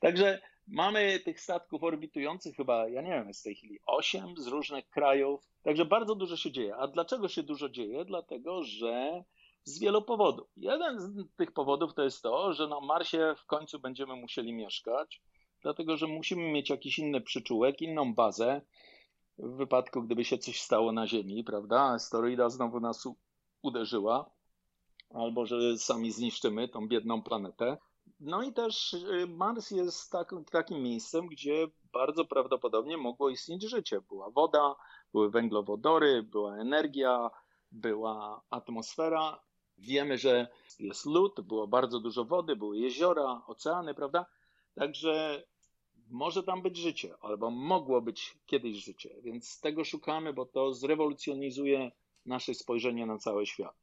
[0.00, 4.46] Także mamy tych statków orbitujących chyba, ja nie wiem, jest w tej chwili osiem z
[4.46, 5.48] różnych krajów.
[5.62, 6.76] Także bardzo dużo się dzieje.
[6.76, 8.04] A dlaczego się dużo dzieje?
[8.04, 9.24] Dlatego, że
[9.64, 10.48] z wielu powodów.
[10.56, 15.22] Jeden z tych powodów to jest to, że na Marsie w końcu będziemy musieli mieszkać,
[15.62, 18.60] dlatego że musimy mieć jakiś inny przyczółek, inną bazę
[19.38, 21.80] w wypadku, gdyby się coś stało na Ziemi, prawda?
[21.80, 23.08] Asteroida znowu nas
[23.62, 24.30] uderzyła,
[25.10, 27.76] albo że sami zniszczymy tą biedną planetę.
[28.20, 34.00] No i też y, Mars jest tak, takim miejscem, gdzie bardzo prawdopodobnie mogło istnieć życie.
[34.00, 34.74] Była woda,
[35.12, 37.30] były węglowodory, była energia,
[37.72, 39.40] była atmosfera.
[39.80, 40.48] Wiemy, że
[40.78, 44.26] jest lód, było bardzo dużo wody, były jeziora, oceany, prawda?
[44.74, 45.44] Także
[46.10, 51.92] może tam być życie, albo mogło być kiedyś życie, więc tego szukamy, bo to zrewolucjonizuje
[52.26, 53.76] nasze spojrzenie na cały świat.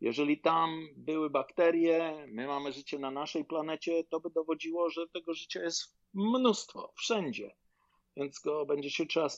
[0.00, 5.34] Jeżeli tam były bakterie, my mamy życie na naszej planecie, to by dowodziło, że tego
[5.34, 7.54] życia jest mnóstwo, wszędzie.
[8.16, 9.28] Więc go będzie się trzeba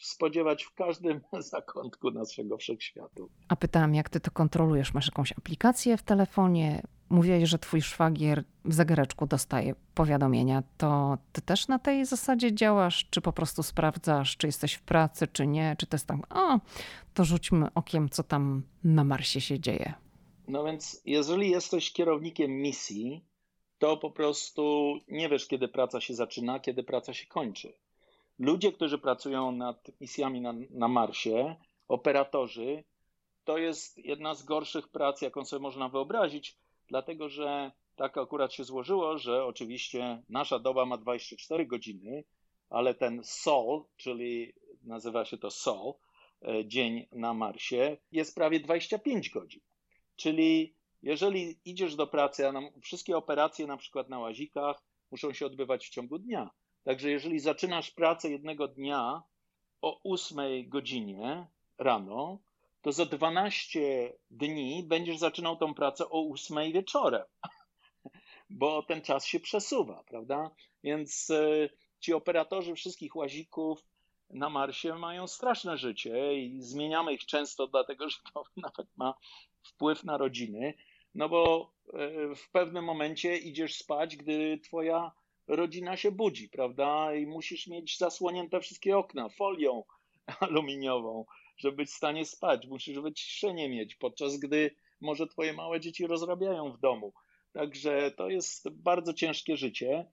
[0.00, 1.20] spodziewać w każdym
[1.52, 3.30] zakątku naszego wszechświatu.
[3.48, 4.94] A pytałam, jak ty to kontrolujesz?
[4.94, 6.82] Masz jakąś aplikację w telefonie?
[7.10, 10.62] Mówiłeś, że twój szwagier w zegareczku dostaje powiadomienia.
[10.76, 13.06] To ty też na tej zasadzie działasz?
[13.10, 15.76] Czy po prostu sprawdzasz, czy jesteś w pracy, czy nie?
[15.78, 16.58] Czy to jest tam, o,
[17.14, 19.94] to rzućmy okiem, co tam na Marsie się dzieje?
[20.48, 23.24] No więc, jeżeli jesteś kierownikiem misji,
[23.78, 27.72] to po prostu nie wiesz, kiedy praca się zaczyna, kiedy praca się kończy.
[28.38, 31.56] Ludzie, którzy pracują nad misjami na, na Marsie,
[31.88, 32.84] operatorzy,
[33.44, 36.56] to jest jedna z gorszych prac, jaką sobie można wyobrazić,
[36.88, 42.24] dlatego że tak akurat się złożyło, że oczywiście nasza doba ma 24 godziny,
[42.70, 44.52] ale ten SOL, czyli
[44.84, 45.94] nazywa się to SOL,
[46.42, 49.60] e, dzień na Marsie, jest prawie 25 godzin.
[50.16, 52.52] Czyli jeżeli idziesz do pracy, a
[52.82, 56.50] wszystkie operacje na przykład na łazikach muszą się odbywać w ciągu dnia.
[56.84, 59.22] Także jeżeli zaczynasz pracę jednego dnia
[59.82, 60.36] o 8
[60.68, 61.46] godzinie
[61.78, 62.38] rano,
[62.82, 67.24] to za 12 dni będziesz zaczynał tą pracę o 8 wieczorem,
[68.50, 70.50] bo ten czas się przesuwa, prawda?
[70.84, 71.68] Więc e,
[72.00, 73.84] ci operatorzy wszystkich łazików
[74.30, 79.14] na Marsie mają straszne życie i zmieniamy ich często, dlatego że to nawet ma
[79.62, 80.74] wpływ na rodziny,
[81.14, 85.12] no bo e, w pewnym momencie idziesz spać, gdy twoja
[85.46, 87.14] rodzina się budzi, prawda?
[87.14, 89.84] I musisz mieć zasłonięte wszystkie okna folią
[90.40, 91.24] aluminiową,
[91.56, 92.66] żeby być w stanie spać.
[92.66, 94.70] Musisz wyciszenie mieć, podczas gdy
[95.00, 97.12] może twoje małe dzieci rozrabiają w domu.
[97.52, 100.06] Także to jest bardzo ciężkie życie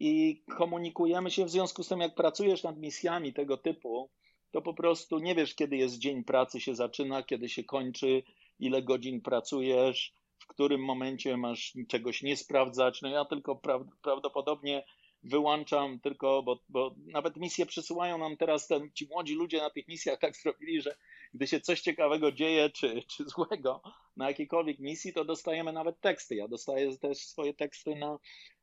[0.00, 4.10] i komunikujemy się w związku z tym, jak pracujesz nad misjami tego typu,
[4.50, 8.22] to po prostu nie wiesz, kiedy jest dzień pracy się zaczyna, kiedy się kończy,
[8.58, 10.14] ile godzin pracujesz,
[10.50, 13.02] którym momencie masz czegoś nie sprawdzać.
[13.02, 14.84] No ja tylko pra prawdopodobnie
[15.22, 19.88] wyłączam tylko, bo, bo nawet misje przysyłają nam teraz ten, ci młodzi ludzie na tych
[19.88, 20.96] misjach tak zrobili, że
[21.34, 23.82] gdy się coś ciekawego dzieje czy, czy złego,
[24.16, 26.36] na jakiejkolwiek misji, to dostajemy nawet teksty.
[26.36, 28.18] Ja dostaję też swoje teksty na,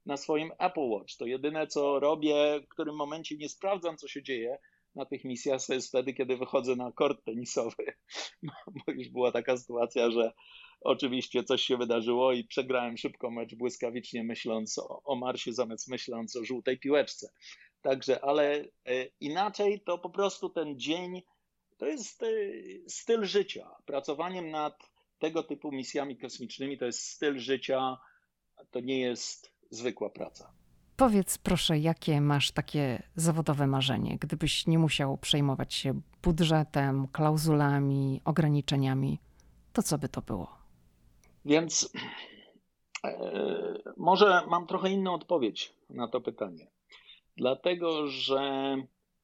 [0.06, 1.18] na swoim Apple Watch.
[1.18, 4.58] To jedyne, co robię, w którym momencie nie sprawdzam, co się dzieje
[4.98, 7.86] na tych misjach, to jest wtedy, kiedy wychodzę na kort tenisowy.
[8.76, 10.32] Bo już była taka sytuacja, że
[10.82, 16.36] oczywiście coś się wydarzyło i przegrałem szybko mecz błyskawicznie, myśląc o, o Marsie, zamiast myśląc
[16.36, 17.30] o żółtej piłeczce.
[17.82, 21.22] Także, ale e, inaczej to po prostu ten dzień
[21.78, 22.28] to jest e,
[22.88, 23.70] styl życia.
[23.86, 27.98] Pracowaniem nad tego typu misjami kosmicznymi to jest styl życia,
[28.72, 30.54] to nie jest zwykła praca.
[30.98, 39.20] Powiedz proszę, jakie masz takie zawodowe marzenie, gdybyś nie musiał przejmować się budżetem, klauzulami, ograniczeniami,
[39.74, 40.58] to co by to było?
[41.46, 41.92] Więc
[43.04, 46.68] e, może mam trochę inną odpowiedź na to pytanie.
[47.38, 48.76] Dlatego, że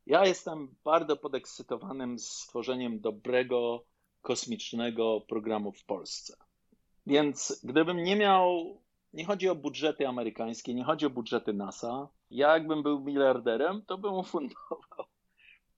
[0.06, 3.86] ja jestem bardzo podekscytowanym stworzeniem dobrego
[4.22, 6.38] kosmicznego programu w Polsce.
[7.08, 8.78] Więc gdybym nie miał,
[9.14, 13.98] nie chodzi o budżety amerykańskie, nie chodzi o budżety NASA, ja jakbym był miliarderem, to
[13.98, 14.80] bym ufundował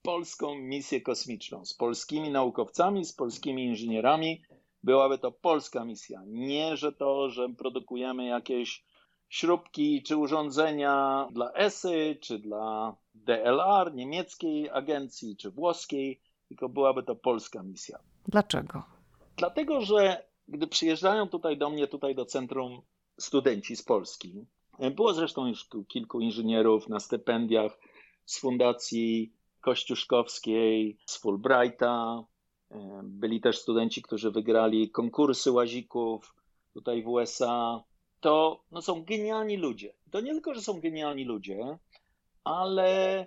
[0.02, 4.42] polską misję kosmiczną z polskimi naukowcami, z polskimi inżynierami.
[4.82, 6.22] Byłaby to polska misja.
[6.26, 8.84] Nie, że to, że produkujemy jakieś
[9.28, 17.16] śrubki czy urządzenia dla ESY, czy dla DLR, niemieckiej agencji, czy włoskiej, tylko byłaby to
[17.16, 17.98] polska misja.
[18.28, 18.82] Dlaczego?
[19.36, 22.82] Dlatego, że gdy przyjeżdżają tutaj do mnie, tutaj do centrum
[23.18, 24.46] studenci z Polski,
[24.94, 27.78] było zresztą już kilku inżynierów na stypendiach
[28.24, 32.24] z Fundacji Kościuszkowskiej, z Fulbrighta.
[33.02, 36.34] Byli też studenci, którzy wygrali konkursy łazików
[36.74, 37.82] tutaj w USA.
[38.20, 39.92] To no, są genialni ludzie.
[40.10, 41.78] To nie tylko, że są genialni ludzie,
[42.44, 43.26] ale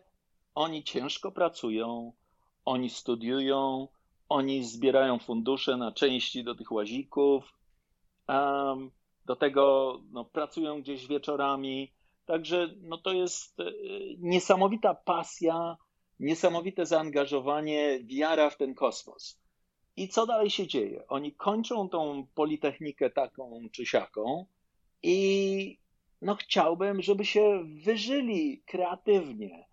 [0.55, 2.13] oni ciężko pracują,
[2.65, 3.87] oni studiują,
[4.29, 7.53] oni zbierają fundusze na części do tych łazików,
[8.27, 8.91] um,
[9.29, 11.91] do tego no, pracują gdzieś wieczorami.
[12.25, 13.63] Także no, to jest e,
[14.17, 15.77] niesamowita pasja,
[16.19, 19.39] niesamowite zaangażowanie, wiara w ten kosmos.
[19.95, 21.07] I co dalej się dzieje?
[21.07, 24.45] Oni kończą tą politechnikę taką czy siaką
[25.03, 25.77] i
[26.21, 29.65] no chciałbym, żeby się wyżyli kreatywnie.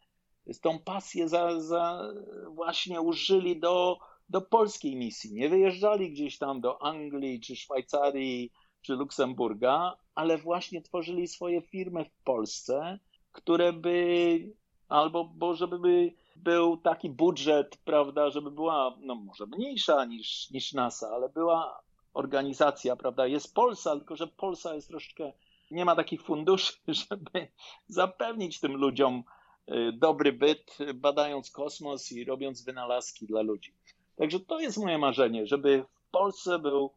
[0.62, 2.12] Tą pasję za, za
[2.54, 5.34] właśnie użyli do, do polskiej misji.
[5.34, 8.52] Nie wyjeżdżali gdzieś tam do Anglii, czy Szwajcarii,
[8.86, 12.98] czy Luksemburga, ale właśnie tworzyli swoje firmy w Polsce,
[13.32, 14.52] które by,
[14.88, 20.72] albo bo żeby by był taki budżet, prawda, żeby była, no może mniejsza niż, niż
[20.72, 21.82] NASA, ale była
[22.14, 25.32] organizacja, prawda, jest Polsa, tylko że Polsa jest troszeczkę
[25.70, 26.72] nie ma takich funduszy,
[27.08, 27.48] żeby
[27.88, 29.24] zapewnić tym ludziom
[29.68, 33.74] y, dobry byt, badając kosmos i robiąc wynalazki dla ludzi.
[34.16, 36.90] Także to jest moje marzenie, żeby w Polsce był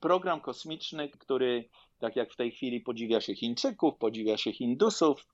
[0.00, 1.68] program kosmiczny, który,
[1.98, 5.26] tak jak w tej chwili podziwia się Chińczyków, podziwia się Hindusów,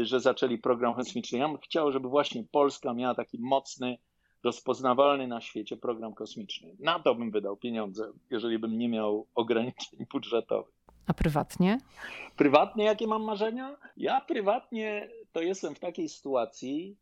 [0.00, 1.38] y, że zaczęli program kosmiczny.
[1.38, 3.98] Ja bym chciał, żeby właśnie Polska miała taki mocny,
[4.44, 6.76] rozpoznawalny na świecie program kosmiczny.
[6.78, 10.74] Na to bym wydał pieniądze, jeżeli bym nie miał ograniczeń budżetowych.
[11.06, 11.78] A prywatnie?
[12.36, 13.76] Prywatnie jakie mam marzenia?
[13.96, 16.96] Ja prywatnie to jestem w takiej sytuacji,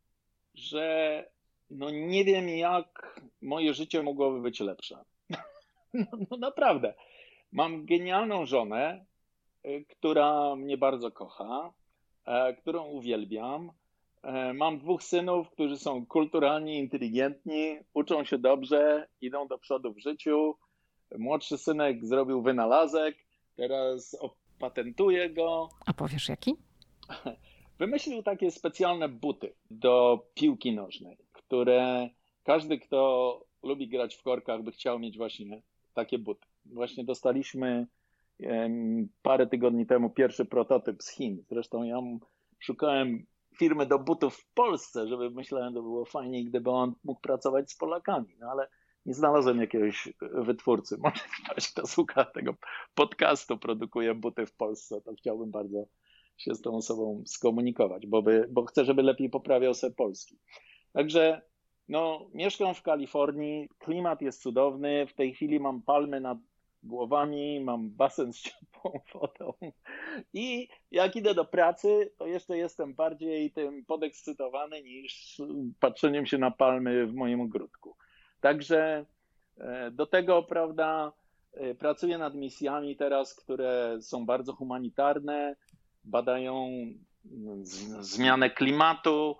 [0.55, 1.25] że
[1.71, 5.05] no nie wiem jak moje życie mogłoby być lepsze.
[6.13, 6.95] No, no naprawdę.
[7.53, 9.05] Mam genialną żonę,
[9.67, 11.73] y, która mnie bardzo kocha,
[12.25, 13.73] e, którą uwielbiam.
[14.23, 19.99] E, mam dwóch synów, którzy są kulturalni, inteligentni, uczą się dobrze, idą do przodu w
[19.99, 20.55] życiu.
[21.19, 23.25] Młodszy synek zrobił wynalazek,
[23.57, 25.69] Teraz opatentuję go.
[25.87, 26.55] A powiesz jaki?
[27.79, 32.09] Wymyślił takie specjalne buty do piłki nożnej, które
[32.45, 35.63] każdy, kto lubi grać w korkach, by chciał mieć właśnie
[35.95, 36.47] takie buty.
[36.65, 37.87] Właśnie dostaliśmy
[39.23, 41.45] parę tygodni temu pierwszy prototyp z Chin.
[41.51, 41.99] Zresztą ja
[42.59, 43.27] szukałem
[43.59, 47.77] firmy do butów w Polsce, żeby myślałem, że było fajnie, gdyby on mógł pracować z
[47.77, 48.37] Polakami.
[48.39, 48.69] No ale
[49.07, 50.97] nie znalazłem jakiegoś wytwórcy.
[51.03, 52.55] Może ktoś, kto słucha tego
[52.95, 55.87] podcastu, produkuje buty w Polsce, to chciałbym bardzo
[56.37, 60.39] się z tą osobą skomunikować, bo, by, bo chcę, żeby lepiej poprawiał se polski.
[60.93, 61.43] Także
[61.89, 66.39] no, mieszkam w Kalifornii, klimat jest cudowny, w tej chwili mam palmy nad
[66.85, 69.53] głowami, mam basen z ciepłą wodą
[70.33, 75.43] i jak idę do pracy, to jeszcze jestem bardziej tym podekscytowany niż
[75.81, 77.97] patrzeniem się na palmy w moim ogródku.
[78.41, 79.07] Także
[79.59, 81.13] e, do tego, prawda,
[81.53, 85.57] e, pracuję nad misjami teraz, które są bardzo humanitarne,
[86.05, 86.67] badają
[87.33, 87.65] mm,
[88.01, 89.37] zmianę klimatu,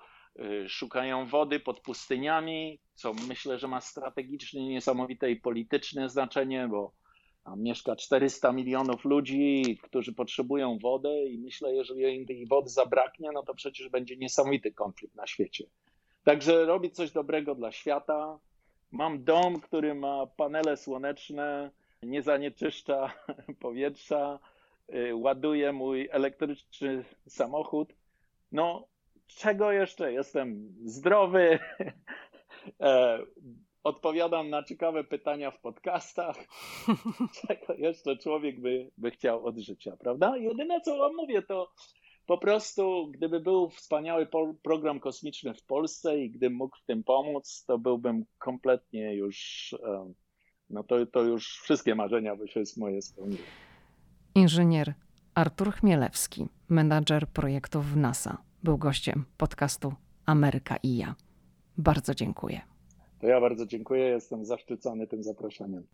[0.69, 6.93] szukają wody pod pustyniami, co myślę, że ma strategiczne, niesamowite i polityczne znaczenie, bo
[7.45, 13.43] Tam mieszka 400 milionów ludzi, którzy potrzebują wody i myślę, jeżeli tej wody zabraknie, no
[13.43, 15.65] to przecież będzie niesamowity konflikt na świecie.
[16.25, 18.39] Także robić coś dobrego dla świata.
[18.91, 21.71] Mam dom, który ma panele słoneczne,
[22.03, 23.13] nie zanieczyszcza
[23.61, 24.39] powietrza,
[24.95, 27.95] y, ładuje mój elektryczny samochód.
[28.53, 28.87] No,
[29.37, 30.13] czego jeszcze?
[30.13, 31.59] Jestem zdrowy,
[32.81, 33.19] e,
[33.85, 36.37] odpowiadam na ciekawe pytania w podcastach.
[37.41, 40.37] Czego jeszcze człowiek by, by chciał od życia, prawda?
[40.37, 41.73] Jedyne, co wam mówię, to
[42.27, 44.29] po prostu, gdyby był wspaniały
[44.63, 49.75] program kosmiczny w Polsce i gdybym mógł w tym pomóc, to byłbym kompletnie już,
[50.71, 53.43] no to, to już wszystkie marzenia by się moje spełniły.
[54.35, 54.95] Inżynier
[55.35, 59.93] Artur Chmielewski, menadżer projektów w NASA, był gościem podcastu
[60.27, 61.15] Ameryka i ja.
[61.79, 62.61] Bardzo dziękuję.
[63.19, 65.87] To ja bardzo dziękuję, jestem zaszczycony tym zaproszeniem.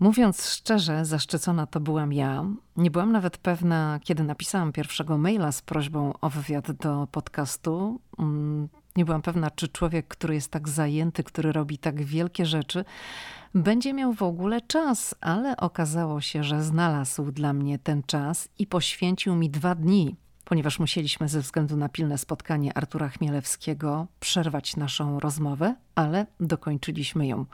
[0.00, 2.44] Mówiąc szczerze, zaszczycona to byłam ja.
[2.76, 8.00] Nie byłam nawet pewna, kiedy napisałam pierwszego maila z prośbą o wywiad do podcastu.
[8.18, 12.84] Mm, nie byłam pewna, czy człowiek, który jest tak zajęty, który robi tak wielkie rzeczy,
[13.54, 18.66] będzie miał w ogóle czas, ale okazało się, że znalazł dla mnie ten czas i
[18.66, 20.16] poświęcił mi dwa dni,
[20.48, 27.46] ponieważ musieliśmy ze względu na pilne spotkanie Artura Chmielewskiego przerwać naszą rozmowę, ale dokończyliśmy ją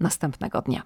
[0.00, 0.82] następnego dnia.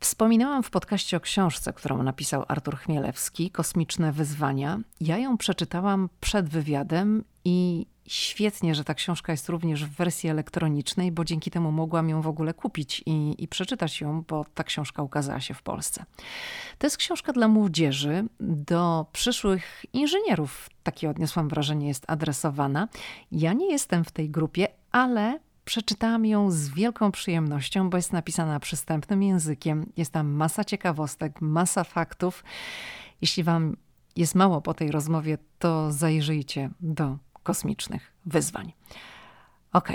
[0.00, 4.78] Wspominałam w podcaście o książce, którą napisał Artur Chmielewski, Kosmiczne Wyzwania.
[5.00, 11.12] Ja ją przeczytałam przed wywiadem i świetnie, że ta książka jest również w wersji elektronicznej,
[11.12, 15.02] bo dzięki temu mogłam ją w ogóle kupić i, i, przeczytać ją, bo ta książka
[15.02, 16.04] ukazała się w Polsce.
[16.78, 22.88] To jest książka dla młodzieży, do przyszłych inżynierów, takie odniosłam wrażenie, jest adresowana.
[23.32, 28.60] Ja nie jestem w tej grupie, ale Przeczytałam ją z wielką przyjemnością, bo jest napisana
[28.60, 29.92] przystępnym językiem.
[29.96, 32.44] Jest tam masa ciekawostek, masa faktów.
[33.20, 33.76] Jeśli Wam
[34.16, 37.18] jest mało po tej rozmowie, to zajrzyjcie do
[37.48, 38.72] kosmicznych wyzwań.
[39.72, 39.88] Ok,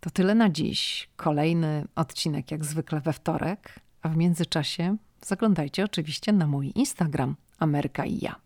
[0.00, 1.08] to tyle na dziś.
[1.16, 8.04] Kolejny odcinek, jak zwykle we wtorek, a w międzyczasie zaglądajcie oczywiście na mój Instagram Ameryka
[8.04, 8.36] i ja.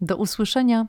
[0.00, 0.86] Do usłyszenia